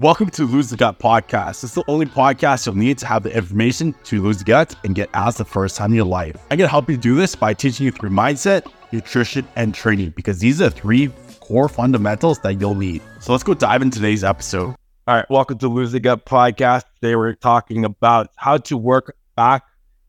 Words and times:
Welcome 0.00 0.30
to 0.30 0.46
Lose 0.46 0.70
the 0.70 0.78
Gut 0.78 0.98
podcast. 0.98 1.62
It's 1.62 1.74
the 1.74 1.84
only 1.86 2.06
podcast 2.06 2.64
you'll 2.64 2.74
need 2.74 2.96
to 2.96 3.06
have 3.06 3.22
the 3.22 3.36
information 3.36 3.94
to 4.04 4.22
lose 4.22 4.38
the 4.38 4.44
gut 4.44 4.74
and 4.82 4.94
get 4.94 5.10
ass 5.12 5.36
the 5.36 5.44
first 5.44 5.76
time 5.76 5.90
in 5.90 5.96
your 5.96 6.06
life. 6.06 6.36
I'm 6.50 6.56
going 6.56 6.66
to 6.66 6.70
help 6.70 6.88
you 6.88 6.96
do 6.96 7.14
this 7.14 7.36
by 7.36 7.52
teaching 7.52 7.84
you 7.84 7.92
through 7.92 8.08
mindset, 8.08 8.66
nutrition, 8.92 9.46
and 9.56 9.74
training 9.74 10.14
because 10.16 10.38
these 10.38 10.62
are 10.62 10.70
three 10.70 11.12
core 11.40 11.68
fundamentals 11.68 12.38
that 12.38 12.58
you'll 12.58 12.76
need. 12.76 13.02
So 13.20 13.32
let's 13.32 13.44
go 13.44 13.52
dive 13.52 13.82
into 13.82 13.98
today's 13.98 14.24
episode. 14.24 14.74
All 15.06 15.16
right, 15.16 15.28
welcome 15.28 15.58
to 15.58 15.68
Lose 15.68 15.92
the 15.92 16.00
Gut 16.00 16.24
podcast. 16.24 16.84
Today 17.02 17.14
we're 17.14 17.34
talking 17.34 17.84
about 17.84 18.30
how 18.36 18.56
to 18.56 18.78
work 18.78 19.14
back 19.36 19.64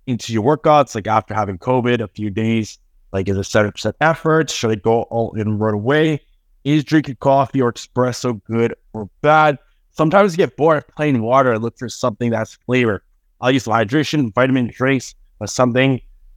into 0.07 0.31
your 0.31 0.57
workouts, 0.57 0.95
like 0.95 1.07
after 1.07 1.33
having 1.33 1.57
COVID 1.57 1.99
a 1.99 2.07
few 2.07 2.29
days. 2.29 2.79
Like, 3.11 3.27
is 3.27 3.35
it 3.35 3.41
70% 3.41 3.91
effort? 3.99 4.51
Should 4.51 4.71
I 4.71 4.75
go 4.75 5.01
all 5.01 5.33
in 5.33 5.59
right 5.59 5.73
away? 5.73 6.21
Is 6.63 6.85
drinking 6.85 7.17
coffee 7.19 7.61
or 7.61 7.73
espresso 7.73 8.41
good 8.45 8.73
or 8.93 9.09
bad? 9.21 9.57
Sometimes 9.93 10.33
you 10.33 10.37
get 10.37 10.55
bored 10.55 10.77
of 10.77 10.87
plain 10.87 11.21
water 11.21 11.51
and 11.51 11.61
look 11.61 11.77
for 11.77 11.89
something 11.89 12.31
that's 12.31 12.53
flavor. 12.53 13.03
I'll 13.41 13.51
use 13.51 13.65
hydration, 13.65 14.33
vitamin 14.33 14.71
drinks, 14.73 15.15
or 15.39 15.47
something. 15.47 15.95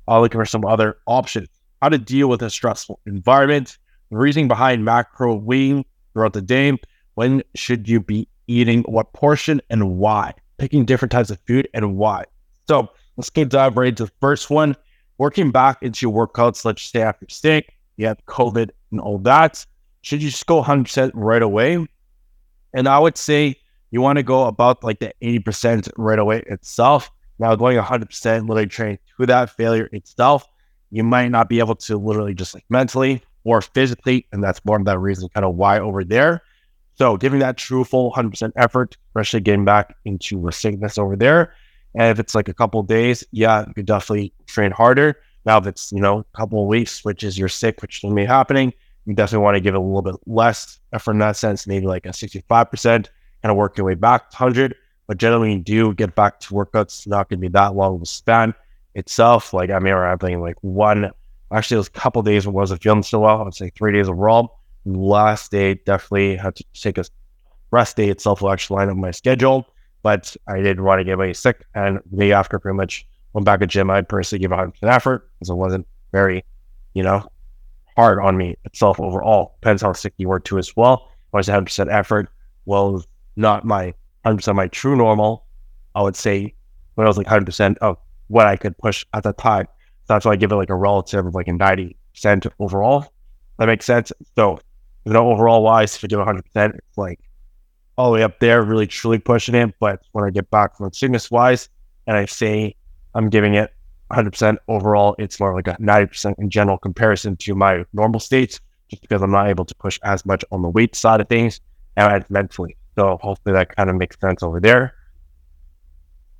Uh, 0.09 0.13
I'll 0.13 0.21
look 0.23 0.33
for 0.33 0.45
some 0.45 0.65
other 0.65 0.97
options. 1.07 1.49
How 1.81 1.89
to 1.91 1.99
deal 1.99 2.29
with 2.29 2.43
a 2.43 2.51
stressful 2.51 2.99
environment, 3.07 3.79
the 4.11 4.17
reasoning 4.17 4.49
behind 4.49 4.85
macro 4.85 5.35
weighing 5.35 5.85
throughout 6.13 6.33
the 6.33 6.43
day. 6.43 6.77
When 7.15 7.43
should 7.55 7.89
you 7.89 8.01
be 8.01 8.27
eating 8.49 8.83
what 8.83 9.13
portion 9.13 9.61
and 9.71 9.99
why? 9.99 10.35
Picking 10.59 10.85
different 10.85 11.13
types 11.13 11.31
of 11.31 11.39
food 11.47 11.69
and 11.75 11.97
why. 11.97 12.25
So 12.67 12.89
let's 13.17 13.31
get 13.31 13.51
dive 13.51 13.77
right 13.77 13.89
into 13.89 14.07
the 14.07 14.13
first 14.21 14.51
one. 14.51 14.75
Working 15.19 15.53
back 15.53 15.83
into 15.83 16.07
your 16.07 16.27
workouts, 16.27 16.65
let's 16.65 16.83
say 16.83 17.03
after 17.03 17.27
steak, 17.29 17.73
you 17.99 18.07
have 18.07 18.19
COVID 18.27 18.71
and 18.91 19.01
all 19.01 19.19
that. 19.19 19.65
Should 20.03 20.23
you 20.23 20.31
just 20.31 20.47
go 20.47 20.61
100% 20.61 21.13
right 21.15 21.43
away? 21.43 21.87
And 22.75 22.89
I 22.89 22.99
would 22.99 23.17
say 23.17 23.57
you 23.91 24.01
want 24.01 24.19
to 24.19 24.23
go 24.23 24.45
about 24.45 24.83
like 24.83 24.99
the 24.99 25.15
80% 25.23 25.89
right 25.97 26.19
away 26.19 26.43
itself. 26.49 27.11
Now, 27.39 27.55
going 27.55 27.79
100% 27.79 28.49
literally 28.49 28.67
train 28.67 28.99
to 29.19 29.27
that 29.27 29.51
failure 29.51 29.89
itself, 29.93 30.47
you 30.91 31.03
might 31.05 31.29
not 31.29 31.49
be 31.49 31.61
able 31.61 31.77
to 31.77 31.97
literally 31.97 32.35
just 32.35 32.55
like 32.55 32.65
mentally 32.69 33.23
or 33.45 33.61
physically. 33.61 34.27
And 34.33 34.43
that's 34.43 34.65
more 34.65 34.77
of 34.77 34.85
that 34.85 34.99
reason, 34.99 35.29
kind 35.31 35.45
of 35.47 35.55
why 35.55 35.79
over 35.79 36.05
there. 36.05 36.43
So, 36.97 37.17
giving 37.17 37.41
that 37.41 37.57
true 37.57 37.83
full 37.83 38.13
100% 38.13 38.53
effort, 38.57 38.97
especially 39.09 39.41
getting 39.41 39.65
back 39.65 39.97
into 40.05 40.47
a 40.47 40.53
sickness 40.53 40.97
over 40.99 41.17
there. 41.17 41.55
And 41.97 42.11
if 42.11 42.19
it's 42.19 42.35
like 42.35 42.49
a 42.49 42.55
couple 42.55 42.83
days, 42.85 43.25
yeah, 43.33 43.65
you 43.67 43.75
could 43.75 43.87
definitely 43.87 44.33
train 44.47 44.71
harder. 44.71 45.17
Now, 45.45 45.59
if 45.59 45.67
it's, 45.67 45.93
you 45.93 46.01
know, 46.01 46.21
a 46.21 46.37
couple 46.37 46.67
weeks, 46.67 47.05
which 47.05 47.23
is 47.23 47.39
you're 47.39 47.49
sick, 47.49 47.83
which 47.83 48.03
is 48.03 48.13
be 48.13 48.25
happening, 48.25 48.73
you 49.07 49.15
definitely 49.15 49.45
want 49.45 49.57
to 49.57 49.61
give 49.61 49.75
it 49.75 49.79
a 49.79 49.81
little 49.81 50.03
bit 50.03 50.17
less 50.27 50.79
effort 50.93 51.13
in 51.13 51.19
that 51.19 51.37
sense, 51.37 51.67
maybe 51.67 51.87
like 51.87 52.07
a 52.07 52.11
65%, 52.11 52.83
kind 52.83 53.09
of 53.45 53.57
work 53.57 53.77
your 53.77 53.87
way 53.87 53.95
back 53.95 54.31
to 54.31 54.37
100. 54.37 54.75
But 55.07 55.19
generally, 55.19 55.53
you 55.53 55.59
do 55.59 55.95
get 55.95 56.15
back 56.15 56.41
to 56.41 56.55
workouts, 56.55 57.07
not 57.07 57.29
going 57.29 57.39
to 57.39 57.43
be 57.43 57.49
that 57.49 57.75
long 57.75 57.97
of 57.97 58.03
a 58.03 58.07
span 58.07 58.55
itself. 58.95 59.53
Like, 59.53 59.71
I 59.71 59.75
remember 59.75 60.07
having 60.07 60.41
like 60.41 60.57
one, 60.63 61.11
actually, 61.53 61.75
it 61.75 61.79
was 61.79 61.89
a 61.89 61.93
couple 61.93 62.23
days 62.23 62.47
when 62.47 62.55
I 62.55 62.57
wasn't 62.57 62.83
feeling 62.83 63.03
so 63.03 63.21
well. 63.21 63.47
I'd 63.47 63.55
say 63.55 63.71
three 63.71 63.93
days 63.93 64.09
overall. 64.09 64.61
Last 64.87 65.51
day, 65.51 65.75
definitely 65.75 66.37
had 66.37 66.57
to 66.57 66.65
take 66.75 66.99
a 66.99 67.05
rest 67.71 67.97
day 67.97 68.09
itself 68.09 68.41
will 68.41 68.53
actually 68.53 68.77
line 68.77 68.89
up 68.89 68.97
my 68.97 69.11
schedule. 69.11 69.67
But 70.03 70.37
I 70.47 70.61
didn't 70.61 70.85
want 70.85 71.01
to 71.01 71.05
get 71.05 71.13
anybody 71.13 71.35
sick. 71.35 71.65
And 71.75 72.01
the 72.13 72.33
after, 72.33 72.59
pretty 72.59 72.77
much 72.77 73.07
went 73.33 73.45
back 73.45 73.61
to 73.61 73.67
gym. 73.67 73.91
I 73.91 74.03
personally 74.03 74.41
give 74.41 74.51
100% 74.51 74.73
effort 74.83 75.31
because 75.39 75.51
it 75.51 75.55
wasn't 75.55 75.87
very, 76.13 76.45
you 76.95 77.03
know, 77.03 77.27
hard 77.97 78.19
on 78.21 78.37
me 78.37 78.57
itself 78.65 79.01
overall. 79.01 79.57
Depends 79.61 79.83
how 79.83 79.93
sick 79.93 80.15
you 80.17 80.29
were 80.29 80.41
too 80.41 80.59
as 80.59 80.75
well. 80.77 81.11
I 81.33 81.39
was 81.39 81.49
100% 81.49 81.93
effort. 81.93 82.29
Well, 82.65 83.05
not 83.37 83.65
my 83.65 83.95
100% 84.25 84.55
my 84.55 84.69
true 84.69 84.97
normal. 84.97 85.45
I 85.95 86.03
would 86.03 86.17
say 86.17 86.55
when 86.95 87.07
I 87.07 87.09
was 87.09 87.19
like 87.19 87.27
100% 87.27 87.79
of 87.79 87.99
what 88.29 88.47
I 88.47 88.57
could 88.57 88.77
push 88.79 89.05
at 89.13 89.23
the 89.23 89.33
time. 89.33 89.67
So 90.07 90.15
that's 90.15 90.25
why 90.25 90.33
I 90.33 90.37
give 90.37 90.53
it 90.53 90.57
like 90.57 90.71
a 90.71 90.75
relative 90.75 91.27
of 91.27 91.35
like 91.35 91.49
a 91.49 91.53
90% 91.53 91.95
overall. 92.59 93.13
That 93.59 93.67
makes 93.67 93.85
sense. 93.85 94.13
So, 94.37 94.59
you 95.05 95.13
know, 95.13 95.31
overall 95.31 95.63
wise, 95.63 95.97
if 95.97 96.03
you 96.03 96.09
give 96.09 96.19
100%, 96.19 96.41
it's 96.55 96.99
like 96.99 97.21
all 97.97 98.11
the 98.11 98.15
way 98.15 98.23
up 98.23 98.41
there, 98.41 98.63
really 98.63 98.87
truly 98.87 99.19
pushing 99.19 99.55
it. 99.55 99.75
But 99.79 100.03
when 100.13 100.25
I 100.25 100.31
get 100.31 100.51
back 100.51 100.77
from 100.77 100.93
sickness 100.93 101.31
wise 101.31 101.69
and 102.07 102.17
I 102.17 102.27
say 102.27 102.77
I'm 103.15 103.29
giving 103.29 103.55
it 103.55 103.74
100% 104.13 104.57
overall, 104.69 105.17
it's 105.19 105.41
more 105.41 105.55
like 105.55 105.69
a 105.69 105.77
90% 105.81 106.35
in 106.39 106.51
general 106.51 106.79
comparison 106.79 107.37
to 107.37 107.55
my 107.55 107.85
normal 107.93 108.21
states, 108.21 108.61
just 108.89 109.03
because 109.03 109.23
I'm 109.23 109.31
not 109.31 109.49
able 109.49 109.65
to 109.65 109.75
push 109.75 109.99
as 110.05 110.25
much 110.27 110.45
on 110.53 110.63
the 110.63 110.69
weight 110.69 110.95
side 110.95 111.21
of 111.21 111.29
things 111.29 111.61
and 111.97 112.25
mentally. 112.31 112.77
So 112.97 113.19
hopefully 113.23 113.55
that 113.55 113.75
kind 113.75 113.91
of 113.91 113.97
makes 113.97 114.19
sense 114.21 114.43
over 114.43 114.61
there. 114.61 114.95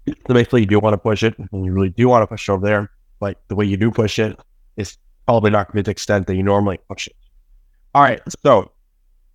So 0.07 0.35
basically, 0.35 0.61
you 0.61 0.67
do 0.67 0.79
want 0.79 0.93
to 0.95 0.99
push 0.99 1.23
it, 1.23 1.35
and 1.39 1.65
you 1.65 1.73
really 1.73 1.91
do 1.91 2.09
want 2.09 2.23
to 2.23 2.27
push 2.27 2.49
it 2.49 2.53
over 2.53 2.67
there. 2.67 2.91
Like 3.21 3.39
the 3.49 3.55
way 3.55 3.65
you 3.65 3.77
do 3.77 3.91
push 3.91 4.19
it 4.19 4.39
is 4.77 4.99
probably 5.27 5.51
not 5.51 5.67
going 5.67 5.73
to 5.73 5.77
be 5.77 5.83
the 5.83 5.91
extent 5.91 6.27
that 6.27 6.37
you 6.37 6.43
normally 6.43 6.79
push 6.89 7.07
it. 7.07 7.17
All 7.95 8.03
right. 8.03 8.21
So 8.45 8.71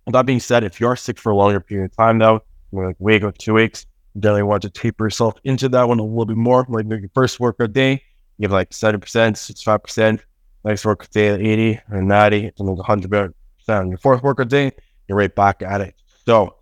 that 0.06 0.26
being 0.26 0.40
said, 0.40 0.62
if 0.64 0.80
you're 0.80 0.96
sick 0.96 1.18
for 1.18 1.30
a 1.30 1.36
longer 1.36 1.60
period 1.60 1.90
of 1.90 1.96
time, 1.96 2.18
though, 2.18 2.42
like 2.72 2.94
a 3.00 3.02
week 3.02 3.24
or 3.24 3.32
two 3.32 3.54
weeks, 3.54 3.86
you 4.14 4.20
definitely 4.20 4.44
want 4.44 4.62
to 4.62 4.70
taper 4.70 5.06
yourself 5.06 5.34
into 5.44 5.68
that 5.70 5.88
one 5.88 5.98
a 5.98 6.04
little 6.04 6.26
bit 6.26 6.36
more. 6.36 6.64
Like 6.68 6.86
your 6.88 7.00
first 7.14 7.40
workout 7.40 7.72
day, 7.72 8.02
you 8.40 8.44
have 8.44 8.52
like 8.52 8.70
70%, 8.70 9.02
65%, 9.02 10.20
next 10.64 10.86
workout 10.86 11.10
day 11.10 11.28
80 11.28 11.80
or 11.90 12.00
90, 12.00 12.52
and 12.58 12.68
then 12.68 12.76
100% 12.76 13.32
on 13.68 13.88
your 13.90 13.98
fourth 13.98 14.22
workout 14.22 14.48
day, 14.48 14.72
you're 15.06 15.18
right 15.18 15.34
back 15.34 15.60
at 15.60 15.82
it. 15.82 15.94
So 16.24 16.56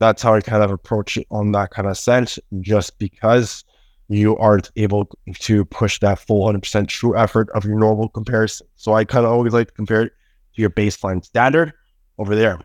that's 0.00 0.22
how 0.22 0.34
I 0.34 0.40
kind 0.40 0.64
of 0.64 0.72
approach 0.72 1.16
it 1.16 1.28
on 1.30 1.52
that 1.52 1.70
kind 1.70 1.86
of 1.86 1.96
sense, 1.96 2.40
just 2.58 2.98
because 2.98 3.62
you 4.08 4.36
aren't 4.38 4.72
able 4.74 5.08
to 5.34 5.64
push 5.66 6.00
that 6.00 6.18
full 6.18 6.52
100% 6.52 6.88
true 6.88 7.16
effort 7.16 7.48
of 7.50 7.64
your 7.64 7.78
normal 7.78 8.08
comparison. 8.08 8.66
So 8.74 8.94
I 8.94 9.04
kind 9.04 9.24
of 9.24 9.30
always 9.30 9.52
like 9.52 9.68
to 9.68 9.74
compare 9.74 10.02
it 10.02 10.12
to 10.56 10.60
your 10.60 10.70
baseline 10.70 11.24
standard 11.24 11.72
over 12.18 12.34
there. 12.34 12.58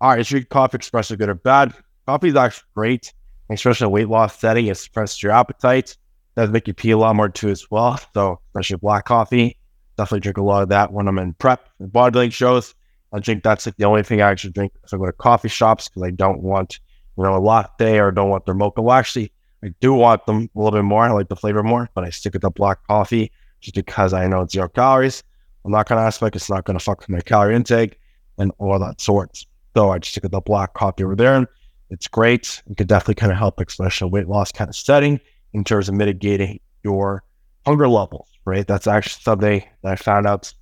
All 0.00 0.10
right, 0.10 0.20
is 0.20 0.30
your 0.30 0.44
coffee 0.44 0.78
espresso 0.78 1.18
good 1.18 1.30
or 1.30 1.34
bad? 1.34 1.74
Coffee 2.06 2.28
is 2.28 2.36
actually 2.36 2.68
great, 2.76 3.12
especially 3.50 3.88
weight 3.88 4.08
loss 4.08 4.38
setting. 4.38 4.68
It 4.68 4.76
suppresses 4.76 5.20
your 5.20 5.32
appetite 5.32 5.96
does 6.36 6.50
make 6.50 6.66
you 6.66 6.74
pee 6.74 6.90
a 6.90 6.98
lot 6.98 7.16
more 7.16 7.28
too 7.28 7.48
as 7.48 7.70
well. 7.70 8.00
So 8.12 8.40
especially 8.48 8.76
black 8.76 9.04
coffee, 9.04 9.56
definitely 9.96 10.20
drink 10.20 10.38
a 10.38 10.42
lot 10.42 10.62
of 10.62 10.68
that 10.70 10.92
when 10.92 11.08
I'm 11.08 11.18
in 11.18 11.34
prep 11.34 11.68
and 11.78 11.92
bodybuilding 11.92 12.32
shows. 12.32 12.74
I 13.12 13.20
drink 13.20 13.44
that's 13.44 13.66
like 13.66 13.76
the 13.76 13.84
only 13.84 14.02
thing 14.02 14.20
I 14.20 14.30
actually 14.30 14.52
drink 14.52 14.72
if 14.82 14.92
I 14.92 14.96
go 14.96 15.06
to 15.06 15.12
coffee 15.12 15.48
shops 15.48 15.88
because 15.88 16.02
I 16.02 16.10
don't 16.10 16.42
want 16.42 16.80
you 17.16 17.22
know 17.22 17.36
a 17.36 17.38
latte 17.38 17.98
or 18.00 18.10
don't 18.10 18.30
want 18.30 18.44
their 18.44 18.54
mocha. 18.54 18.82
Well, 18.82 18.96
actually, 18.96 19.30
I 19.62 19.72
do 19.80 19.94
want 19.94 20.26
them 20.26 20.50
a 20.54 20.58
little 20.58 20.78
bit 20.78 20.84
more. 20.84 21.04
I 21.04 21.12
like 21.12 21.28
the 21.28 21.36
flavor 21.36 21.62
more, 21.62 21.88
but 21.94 22.04
I 22.04 22.10
stick 22.10 22.32
with 22.32 22.42
the 22.42 22.50
black 22.50 22.78
coffee 22.88 23.30
just 23.60 23.76
because 23.76 24.12
I 24.12 24.26
know 24.26 24.42
it's 24.42 24.52
zero 24.52 24.68
calories. 24.68 25.22
I'm 25.64 25.70
not 25.70 25.88
gonna 25.88 26.02
aspect 26.02 26.34
it's 26.34 26.50
not 26.50 26.64
gonna 26.64 26.80
fuck 26.80 27.00
with 27.00 27.08
my 27.08 27.20
calorie 27.20 27.54
intake 27.54 28.00
and 28.38 28.50
all 28.58 28.78
that 28.80 29.00
sorts. 29.00 29.46
So 29.76 29.90
I 29.90 29.98
just 29.98 30.12
stick 30.12 30.24
with 30.24 30.32
the 30.32 30.40
black 30.40 30.74
coffee 30.74 31.04
over 31.04 31.14
there. 31.14 31.36
And 31.36 31.46
it's 31.90 32.08
great. 32.08 32.62
It 32.68 32.76
could 32.76 32.88
definitely 32.88 33.14
kind 33.14 33.30
of 33.30 33.38
help, 33.38 33.60
especially 33.60 34.10
weight 34.10 34.28
loss 34.28 34.50
kind 34.50 34.68
of 34.68 34.74
setting 34.74 35.20
in 35.54 35.64
terms 35.64 35.88
of 35.88 35.94
mitigating 35.94 36.60
your 36.82 37.24
hunger 37.64 37.88
levels, 37.88 38.28
right? 38.44 38.66
That's 38.66 38.86
actually 38.86 39.22
something 39.22 39.64
that 39.82 39.92
I 39.92 39.96
found 39.96 40.26
out 40.26 40.52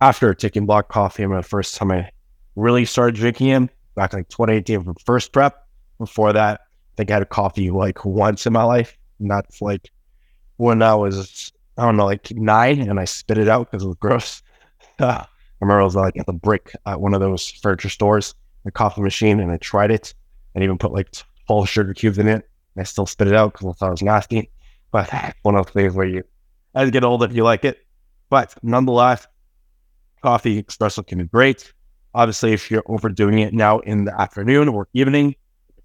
after 0.00 0.32
taking 0.32 0.64
black 0.64 0.88
coffee. 0.88 1.26
the 1.26 1.42
first 1.42 1.74
time 1.74 1.90
I 1.90 2.10
really 2.56 2.84
started 2.84 3.16
drinking 3.16 3.48
it 3.48 3.70
back 3.94 4.12
in 4.12 4.20
like 4.20 4.28
2018 4.28 4.84
from 4.84 4.94
first 5.04 5.32
prep. 5.32 5.66
Before 5.98 6.32
that, 6.32 6.60
I 6.62 6.96
think 6.96 7.10
I 7.10 7.14
had 7.14 7.22
a 7.22 7.26
coffee 7.26 7.70
like 7.70 8.04
once 8.04 8.46
in 8.46 8.54
my 8.54 8.62
life. 8.62 8.96
And 9.18 9.30
that's 9.30 9.60
like 9.60 9.90
when 10.56 10.80
I 10.80 10.94
was, 10.94 11.52
I 11.76 11.84
don't 11.84 11.96
know, 11.96 12.06
like 12.06 12.30
nine 12.30 12.80
and 12.80 12.98
I 12.98 13.04
spit 13.04 13.36
it 13.36 13.48
out 13.48 13.70
because 13.70 13.84
it 13.84 13.88
was 13.88 13.96
gross. 13.96 14.42
I 14.98 15.26
remember 15.60 15.82
I 15.82 15.84
was 15.84 15.96
like 15.96 16.16
at 16.16 16.26
the 16.26 16.32
brick 16.32 16.72
at 16.86 17.00
one 17.00 17.12
of 17.12 17.20
those 17.20 17.50
furniture 17.50 17.90
stores, 17.90 18.34
a 18.64 18.70
coffee 18.70 19.02
machine, 19.02 19.40
and 19.40 19.50
I 19.52 19.58
tried 19.58 19.90
it 19.90 20.14
and 20.54 20.64
even 20.64 20.78
put 20.78 20.92
like 20.92 21.14
full 21.46 21.66
sugar 21.66 21.92
cubes 21.92 22.18
in 22.18 22.28
it. 22.28 22.48
I 22.76 22.82
still 22.84 23.06
spit 23.06 23.28
it 23.28 23.34
out 23.34 23.52
because 23.52 23.68
I 23.68 23.72
thought 23.72 23.88
it 23.88 23.90
was 23.90 24.02
nasty. 24.02 24.50
But 24.90 25.10
one 25.42 25.56
of 25.56 25.66
those 25.66 25.72
things 25.72 25.94
where 25.94 26.06
you, 26.06 26.24
as 26.74 26.86
you 26.86 26.92
get 26.92 27.04
older, 27.04 27.26
you 27.26 27.44
like 27.44 27.64
it. 27.64 27.78
But 28.28 28.54
nonetheless, 28.62 29.26
coffee 30.22 30.62
espresso 30.62 31.06
can 31.06 31.18
be 31.18 31.24
great. 31.24 31.72
Obviously, 32.14 32.52
if 32.52 32.70
you're 32.70 32.82
overdoing 32.86 33.38
it 33.40 33.54
now 33.54 33.78
in 33.80 34.04
the 34.04 34.20
afternoon 34.20 34.68
or 34.68 34.88
evening, 34.94 35.34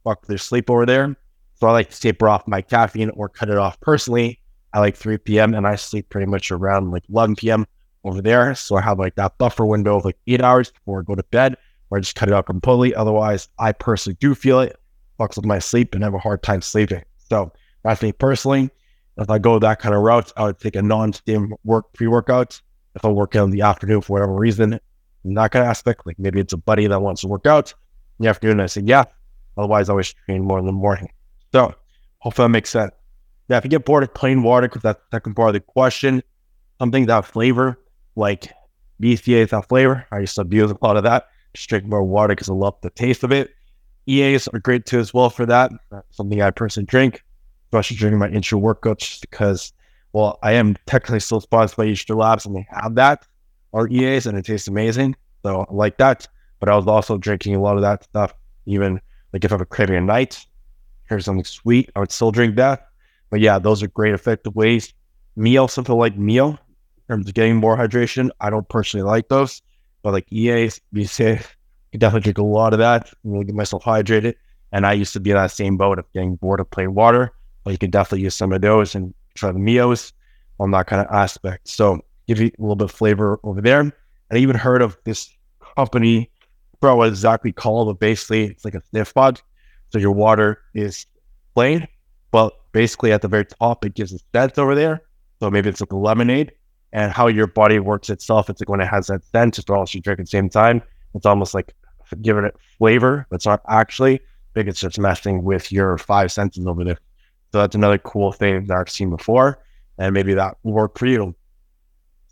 fuck 0.04 0.26
your 0.28 0.38
sleep 0.38 0.70
over 0.70 0.86
there. 0.86 1.16
So 1.56 1.68
I 1.68 1.72
like 1.72 1.90
to 1.90 2.00
taper 2.00 2.28
off 2.28 2.48
my 2.48 2.62
caffeine 2.62 3.10
or 3.12 3.30
cut 3.30 3.50
it 3.50 3.58
off 3.58 3.80
personally 3.80 4.40
at 4.74 4.80
like 4.80 4.96
3 4.96 5.18
p.m. 5.20 5.54
and 5.54 5.66
I 5.66 5.76
sleep 5.76 6.10
pretty 6.10 6.30
much 6.30 6.52
around 6.52 6.92
like 6.92 7.04
11 7.10 7.36
p.m. 7.38 7.66
over 8.04 8.22
there. 8.22 8.54
So 8.56 8.76
I 8.76 8.82
have 8.82 9.00
like 9.00 9.16
that 9.16 9.38
buffer 9.38 9.66
window 9.66 9.98
of 9.98 10.06
like 10.06 10.18
eight 10.28 10.42
hours 10.42 10.72
before 10.72 11.00
I 11.00 11.04
go 11.04 11.16
to 11.16 11.24
bed 11.24 11.56
where 11.88 12.00
I 12.00 12.02
just 12.02 12.16
cut 12.16 12.28
it 12.28 12.34
out 12.34 12.46
completely. 12.46 12.94
Otherwise, 12.94 13.48
I 13.58 13.72
personally 13.72 14.18
do 14.20 14.36
feel 14.36 14.60
it 14.60 14.78
fucks 15.20 15.36
with 15.36 15.46
my 15.46 15.60
sleep 15.60 15.96
and 15.96 16.04
have 16.04 16.14
a 16.14 16.20
hard 16.20 16.44
time 16.44 16.62
sleeping. 16.62 17.04
So 17.18 17.52
that's 17.84 18.02
me 18.02 18.12
personally. 18.12 18.70
If 19.18 19.30
I 19.30 19.40
go 19.40 19.60
that 19.60 19.80
kind 19.80 19.96
of 19.96 20.02
route, 20.02 20.32
I 20.36 20.46
would 20.46 20.60
take 20.60 20.76
a 20.76 20.82
non-stim 20.82 21.54
work 21.64 21.94
pre-workout. 21.94 22.62
If 22.96 23.06
I 23.06 23.10
work 23.10 23.36
out 23.36 23.46
in 23.46 23.52
the 23.52 23.62
afternoon 23.62 24.02
for 24.02 24.14
whatever 24.14 24.34
reason, 24.34 24.80
that 25.24 25.52
kind 25.52 25.64
of 25.64 25.70
aspect, 25.70 26.06
like 26.06 26.20
maybe 26.20 26.40
it's 26.40 26.54
a 26.54 26.58
buddy 26.58 26.88
that 26.88 27.02
wants 27.02 27.22
to 27.22 27.28
work 27.28 27.46
out 27.46 27.74
in 28.20 28.24
the 28.24 28.30
afternoon, 28.30 28.60
I 28.60 28.68
say, 28.68 28.82
yeah, 28.82 29.06
Otherwise, 29.58 29.90
I 29.90 29.94
always 29.94 30.14
train 30.14 30.44
more 30.44 30.60
in 30.60 30.66
the 30.66 30.72
morning. 30.72 31.10
So 31.52 31.74
hopefully 32.20 32.46
that 32.46 32.50
makes 32.50 32.70
sense. 32.70 32.92
Now, 33.48 33.58
if 33.58 33.64
you 33.64 33.70
get 33.70 33.86
bored 33.86 34.04
of 34.04 34.14
plain 34.14 34.44
water, 34.44 34.68
because 34.68 34.82
that's 34.82 35.00
the 35.00 35.18
second 35.18 35.36
part 35.36 35.50
of 35.50 35.54
the 35.54 35.60
question, 35.60 36.24
something 36.80 37.04
without 37.04 37.26
flavor, 37.26 37.80
like 38.16 38.52
BCAA 39.02 39.42
without 39.42 39.70
flavor, 39.70 40.06
I 40.12 40.20
used 40.20 40.36
to 40.36 40.42
abuse 40.42 40.72
a 40.72 40.78
lot 40.82 40.98
of 40.98 41.04
that. 41.04 41.28
Just 41.54 41.70
drink 41.70 41.86
more 41.86 42.04
water 42.04 42.34
because 42.34 42.50
I 42.50 42.54
love 42.54 42.76
the 42.82 42.90
taste 42.90 43.24
of 43.24 43.32
it. 43.32 43.52
EAAs 44.07 44.54
are 44.54 44.60
great 44.60 44.86
too 44.86 45.00
as 45.00 45.13
well 45.13 45.30
for 45.30 45.46
that. 45.46 45.72
Something 46.12 46.42
I 46.42 46.52
personally 46.52 46.86
drink, 46.86 47.24
especially 47.68 47.98
during 47.98 48.18
my 48.18 48.30
intra 48.30 48.57
workouts, 48.60 49.22
because 49.22 49.74
well, 50.13 50.40
I 50.44 50.54
am 50.54 50.78
technically 50.86 51.19
still 51.19 51.42
sponsored 51.42 51.75
by 51.75 51.86
Easter 51.88 52.16
Labs 52.16 52.46
and 52.46 52.56
they 52.56 52.66
have 52.69 52.96
that 52.96 53.25
or 53.72 53.90
EAAs 53.90 54.25
and 54.25 54.38
it 54.38 54.46
tastes 54.46 54.68
amazing. 54.68 55.16
So 55.44 55.66
I 55.69 55.74
like 55.74 55.98
that. 55.98 56.28
But 56.60 56.69
I 56.69 56.75
was 56.78 56.88
also 56.88 57.18
drinking 57.18 57.56
a 57.56 57.62
lot 57.62 57.75
of 57.75 57.81
that 57.81 58.06
stuff, 58.06 58.34
even 58.66 59.02
like 59.34 59.44
if 59.44 59.52
I'm 59.52 59.60
a 59.60 59.66
craving 59.66 59.98
a 59.98 60.02
night, 60.02 60.46
here's 61.10 61.25
something 61.25 61.44
sweet, 61.44 61.90
I 61.96 62.00
would 62.00 62.12
still 62.12 62.31
drink 62.31 62.56
that. 62.56 62.88
But 63.30 63.42
yeah, 63.42 63.60
those 63.60 63.84
are 63.84 63.88
great 63.88 64.13
effective 64.13 64.56
ways. 64.56 64.94
MiO, 65.38 65.69
something 65.69 65.96
like 65.96 66.16
MiO, 66.16 66.51
in 66.51 66.58
terms 67.10 67.28
of 67.28 67.34
getting 67.34 67.58
more 67.58 67.75
hydration. 67.75 68.30
I 68.40 68.50
don't 68.50 68.68
personally 68.69 69.04
like 69.04 69.28
those, 69.28 69.62
but 70.01 70.13
like 70.13 70.30
EAAs, 70.30 70.80
BCAA, 70.94 71.46
I 71.96 71.98
definitely 71.98 72.24
drink 72.24 72.38
a 72.40 72.44
lot 72.44 72.74
of 72.74 72.80
that. 72.80 73.10
Really 73.24 73.46
get 73.46 73.56
myself 73.56 73.84
hydrated. 73.84 74.36
And 74.74 74.86
I 74.86 74.92
used 74.92 75.14
to 75.14 75.22
be 75.22 75.30
in 75.30 75.38
that 75.38 75.52
same 75.52 75.78
boat 75.78 75.98
of 75.98 76.12
getting 76.12 76.36
bored 76.36 76.60
of 76.60 76.70
plain 76.70 76.94
water, 76.94 77.32
but 77.64 77.72
you 77.72 77.78
can 77.78 77.90
definitely 77.90 78.24
use 78.24 78.36
some 78.36 78.52
of 78.52 78.60
those 78.62 78.96
and 78.96 79.14
try 79.36 79.50
the 79.54 79.60
MiOs 79.60 80.12
on 80.60 80.72
that 80.72 80.88
kind 80.88 81.02
of 81.02 81.08
aspect. 81.16 81.70
So 81.70 82.02
give 82.28 82.42
you 82.42 82.48
a 82.48 82.62
little 82.62 82.76
bit 82.76 82.86
of 82.86 82.92
flavor 82.92 83.40
over 83.44 83.62
there. 83.62 83.80
And 83.80 83.94
I 84.30 84.38
even 84.38 84.58
heard 84.58 84.82
of 84.82 84.98
this 85.06 85.30
company, 85.78 86.30
bro, 86.82 86.98
what 86.98 87.08
exactly 87.08 87.54
called, 87.54 87.88
but 87.88 88.00
basically 88.00 88.46
it's 88.48 88.66
like 88.66 88.76
a 88.76 88.82
sniff 88.90 89.14
pod. 89.14 89.42
So 89.92 89.98
your 89.98 90.12
water 90.12 90.60
is 90.74 91.06
plain, 91.54 91.88
but 92.32 92.60
basically 92.74 93.14
at 93.14 93.22
the 93.22 93.30
very 93.30 93.46
top, 93.46 93.86
it 93.86 93.94
gives 93.94 94.12
a 94.12 94.20
scent 94.34 94.60
over 94.60 94.76
there. 94.76 95.04
So 95.40 95.50
maybe 95.50 95.70
it's 95.70 95.80
like 95.80 95.94
a 95.94 95.98
lemonade 95.98 96.52
and 96.92 97.14
how 97.14 97.28
your 97.28 97.48
body 97.48 97.80
works 97.80 98.10
itself. 98.10 98.50
It's 98.50 98.60
like 98.60 98.68
when 98.68 98.82
it 98.82 98.88
has 98.88 99.08
that 99.08 99.24
scent, 99.32 99.60
it's 99.60 99.70
all 99.70 99.86
you 99.90 100.02
drink 100.02 100.20
at 100.20 100.26
the 100.26 100.30
same 100.30 100.50
time. 100.50 100.82
It's 101.14 101.26
almost 101.26 101.54
like 101.54 101.74
giving 102.22 102.46
it 102.46 102.56
flavor, 102.78 103.25
but 103.30 103.46
not 103.46 103.62
actually. 103.68 104.19
Think 104.54 104.69
it's 104.69 104.80
just 104.80 104.98
messing 104.98 105.44
with 105.44 105.72
your 105.72 105.98
five 105.98 106.31
senses 106.31 106.66
over 106.66 106.84
there. 106.84 107.00
So 107.52 107.60
that's 107.60 107.75
another 107.75 107.98
cool 107.98 108.31
thing 108.31 108.66
that 108.66 108.78
I've 108.78 108.90
seen 108.90 109.10
before, 109.10 109.60
and 109.98 110.13
maybe 110.13 110.34
that 110.34 110.57
will 110.63 110.74
work 110.74 110.98
for 110.98 111.07
you. 111.07 111.36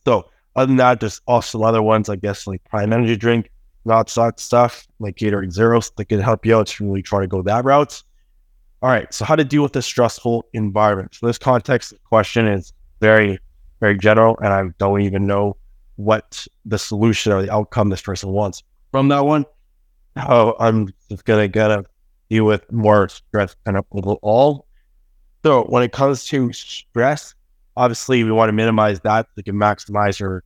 So 0.05 0.29
other 0.55 0.67
than 0.67 0.77
that, 0.77 0.99
there's 0.99 1.21
also 1.27 1.63
other 1.63 1.81
ones, 1.81 2.09
I 2.09 2.15
guess, 2.15 2.47
like 2.47 2.63
Prime 2.65 2.93
Energy 2.93 3.15
Drink, 3.15 3.49
not 3.85 4.09
such 4.09 4.39
stuff 4.39 4.87
like 4.99 5.17
Gatorade 5.17 5.51
Zeros 5.51 5.91
that 5.97 6.05
can 6.05 6.19
help 6.19 6.45
you 6.45 6.55
out 6.55 6.67
to 6.67 6.85
really 6.85 7.01
try 7.01 7.19
to 7.21 7.27
go 7.27 7.41
that 7.41 7.65
route. 7.65 8.01
All 8.81 8.89
right, 8.89 9.13
so 9.13 9.25
how 9.25 9.35
to 9.35 9.45
deal 9.45 9.63
with 9.63 9.73
this 9.73 9.85
stressful 9.85 10.45
environment. 10.53 11.15
So 11.15 11.27
this 11.27 11.37
context 11.37 11.93
question 12.03 12.47
is 12.47 12.73
very, 12.99 13.39
very 13.79 13.97
general, 13.97 14.37
and 14.39 14.47
I 14.47 14.63
don't 14.77 15.01
even 15.01 15.25
know 15.25 15.57
what 15.95 16.45
the 16.65 16.77
solution 16.77 17.31
or 17.31 17.41
the 17.41 17.53
outcome 17.53 17.89
this 17.89 18.01
person 18.01 18.29
wants 18.29 18.63
from 18.91 19.07
that 19.09 19.25
one. 19.25 19.45
How 20.15 20.55
I'm 20.59 20.89
just 21.09 21.25
gonna 21.25 21.47
gonna 21.47 21.85
deal 22.29 22.45
with 22.45 22.71
more 22.71 23.09
stress 23.09 23.55
kind 23.65 23.77
of 23.77 23.85
overall. 23.91 24.67
So 25.43 25.63
when 25.63 25.83
it 25.83 25.91
comes 25.91 26.25
to 26.25 26.53
stress, 26.53 27.35
obviously 27.75 28.23
we 28.23 28.31
want 28.31 28.49
to 28.49 28.53
minimize 28.53 28.99
that 29.01 29.25
so 29.25 29.31
you 29.37 29.43
can 29.43 29.55
maximize 29.55 30.19
your 30.19 30.43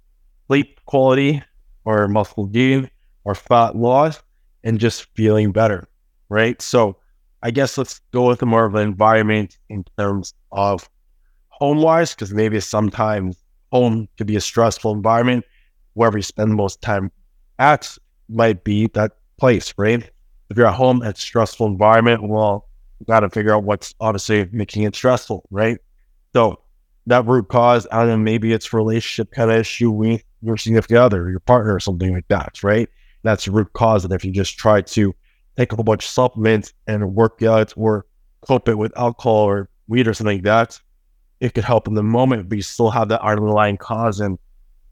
sleep 0.48 0.80
quality 0.86 1.44
or 1.86 2.08
muscle 2.08 2.46
gain 2.46 2.90
or 3.26 3.36
fat 3.36 3.76
loss 3.76 4.22
and 4.64 4.80
just 4.80 5.08
feeling 5.16 5.52
better, 5.52 5.88
right? 6.30 6.62
So 6.62 6.98
I 7.44 7.52
guess 7.52 7.78
let's 7.78 8.00
go 8.12 8.28
with 8.28 8.42
more 8.42 8.66
of 8.66 8.76
an 8.76 8.82
environment 8.82 9.58
in 9.70 9.84
terms 9.98 10.34
of 10.52 10.90
home 11.50 11.82
wise, 11.82 12.16
because 12.16 12.34
maybe 12.34 12.60
sometimes 12.60 13.44
home 13.72 14.08
could 14.18 14.28
be 14.28 14.36
a 14.36 14.42
stressful 14.42 14.94
environment. 14.94 15.46
Wherever 15.94 16.18
you 16.18 16.24
spend 16.24 16.56
most 16.56 16.82
time 16.82 17.12
at 17.60 17.98
might 18.30 18.64
be 18.64 18.88
that 18.94 19.17
place, 19.38 19.74
right? 19.78 20.10
If 20.50 20.58
you're 20.58 20.68
at 20.68 20.76
home, 20.76 21.04
it's 21.04 21.22
stressful 21.22 21.68
environment. 21.68 22.28
Well, 22.28 22.68
you 23.00 23.06
got 23.06 23.20
to 23.22 23.30
figure 23.30 23.54
out 23.54 23.64
what's 23.64 23.94
obviously 24.00 24.48
making 24.52 24.84
it 24.84 24.96
stressful, 24.96 25.48
right? 25.52 25.78
So 26.34 26.62
that 27.06 27.26
root 27.26 27.48
cause, 27.50 27.88
I 27.92 28.00
don't 28.00 28.08
know, 28.08 28.18
maybe 28.18 28.54
it's 28.54 28.74
relationship 28.74 29.32
kind 29.32 29.52
of 29.52 29.58
issue 29.58 29.92
with 29.92 30.24
your 30.42 30.58
significant 30.58 31.00
other, 31.00 31.30
your 31.30 31.40
partner, 31.40 31.76
or 31.76 31.80
something 31.80 32.14
like 32.14 32.28
that, 32.30 32.64
right? 32.64 32.90
That's 33.24 33.46
the 33.46 33.52
root 33.52 33.72
cause. 33.74 34.04
And 34.04 34.14
if 34.14 34.26
you 34.26 34.32
just 34.32 34.58
try 34.58 34.82
to 34.82 35.16
take 35.58 35.72
a 35.72 35.76
whole 35.76 35.84
bunch 35.84 36.06
of 36.06 36.10
supplements 36.10 36.74
and 36.88 37.16
work 37.16 37.42
out 37.44 37.74
or 37.76 38.06
cope 38.42 38.70
it 38.70 38.78
with 38.78 38.98
alcohol 38.98 39.44
or 39.44 39.70
weed 39.88 40.08
or 40.08 40.14
something 40.14 40.38
like 40.38 40.44
that, 40.44 40.80
it 41.40 41.54
could 41.54 41.64
help 41.64 41.88
in 41.88 41.94
the 41.94 42.04
moment, 42.04 42.50
but 42.50 42.56
you 42.56 42.62
still 42.62 42.90
have 42.90 43.10
that 43.10 43.22
underlying 43.22 43.78
cause. 43.78 44.20
And 44.20 44.40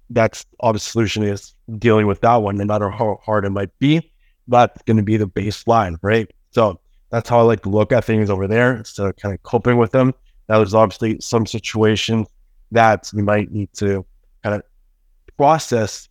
that's 0.10 0.46
the 0.62 0.78
solution 0.78 1.24
is 1.24 1.54
dealing 1.80 2.08
with 2.08 2.22
that 2.22 2.36
one, 2.38 2.58
no 2.58 2.66
matter 2.66 2.90
how 2.90 3.20
hard 3.24 3.46
it 3.46 3.50
might 3.50 3.78
be. 3.80 4.12
That's 4.48 4.82
going 4.84 4.98
to 4.98 5.04
be 5.04 5.18
the 5.18 5.28
baseline, 5.28 5.98
right? 6.02 6.30
So 6.52 6.80
that's 7.10 7.30
how 7.30 7.40
I 7.40 7.44
like 7.44 7.64
to 7.64 7.70
look 7.70 7.92
at 7.92 8.06
things 8.06 8.30
over 8.30 8.48
there 8.48 8.76
instead 8.76 9.08
of 9.08 9.16
kind 9.16 9.34
of 9.34 9.42
coping 9.44 9.78
with 9.78 9.92
them. 9.92 10.14
Now, 10.50 10.58
there's 10.58 10.74
obviously 10.74 11.20
some 11.20 11.46
situations 11.46 12.28
that 12.72 13.10
you 13.14 13.24
might 13.24 13.52
need 13.52 13.72
to 13.74 14.06
kind 14.44 14.56
of 14.56 14.64
process 15.38 16.08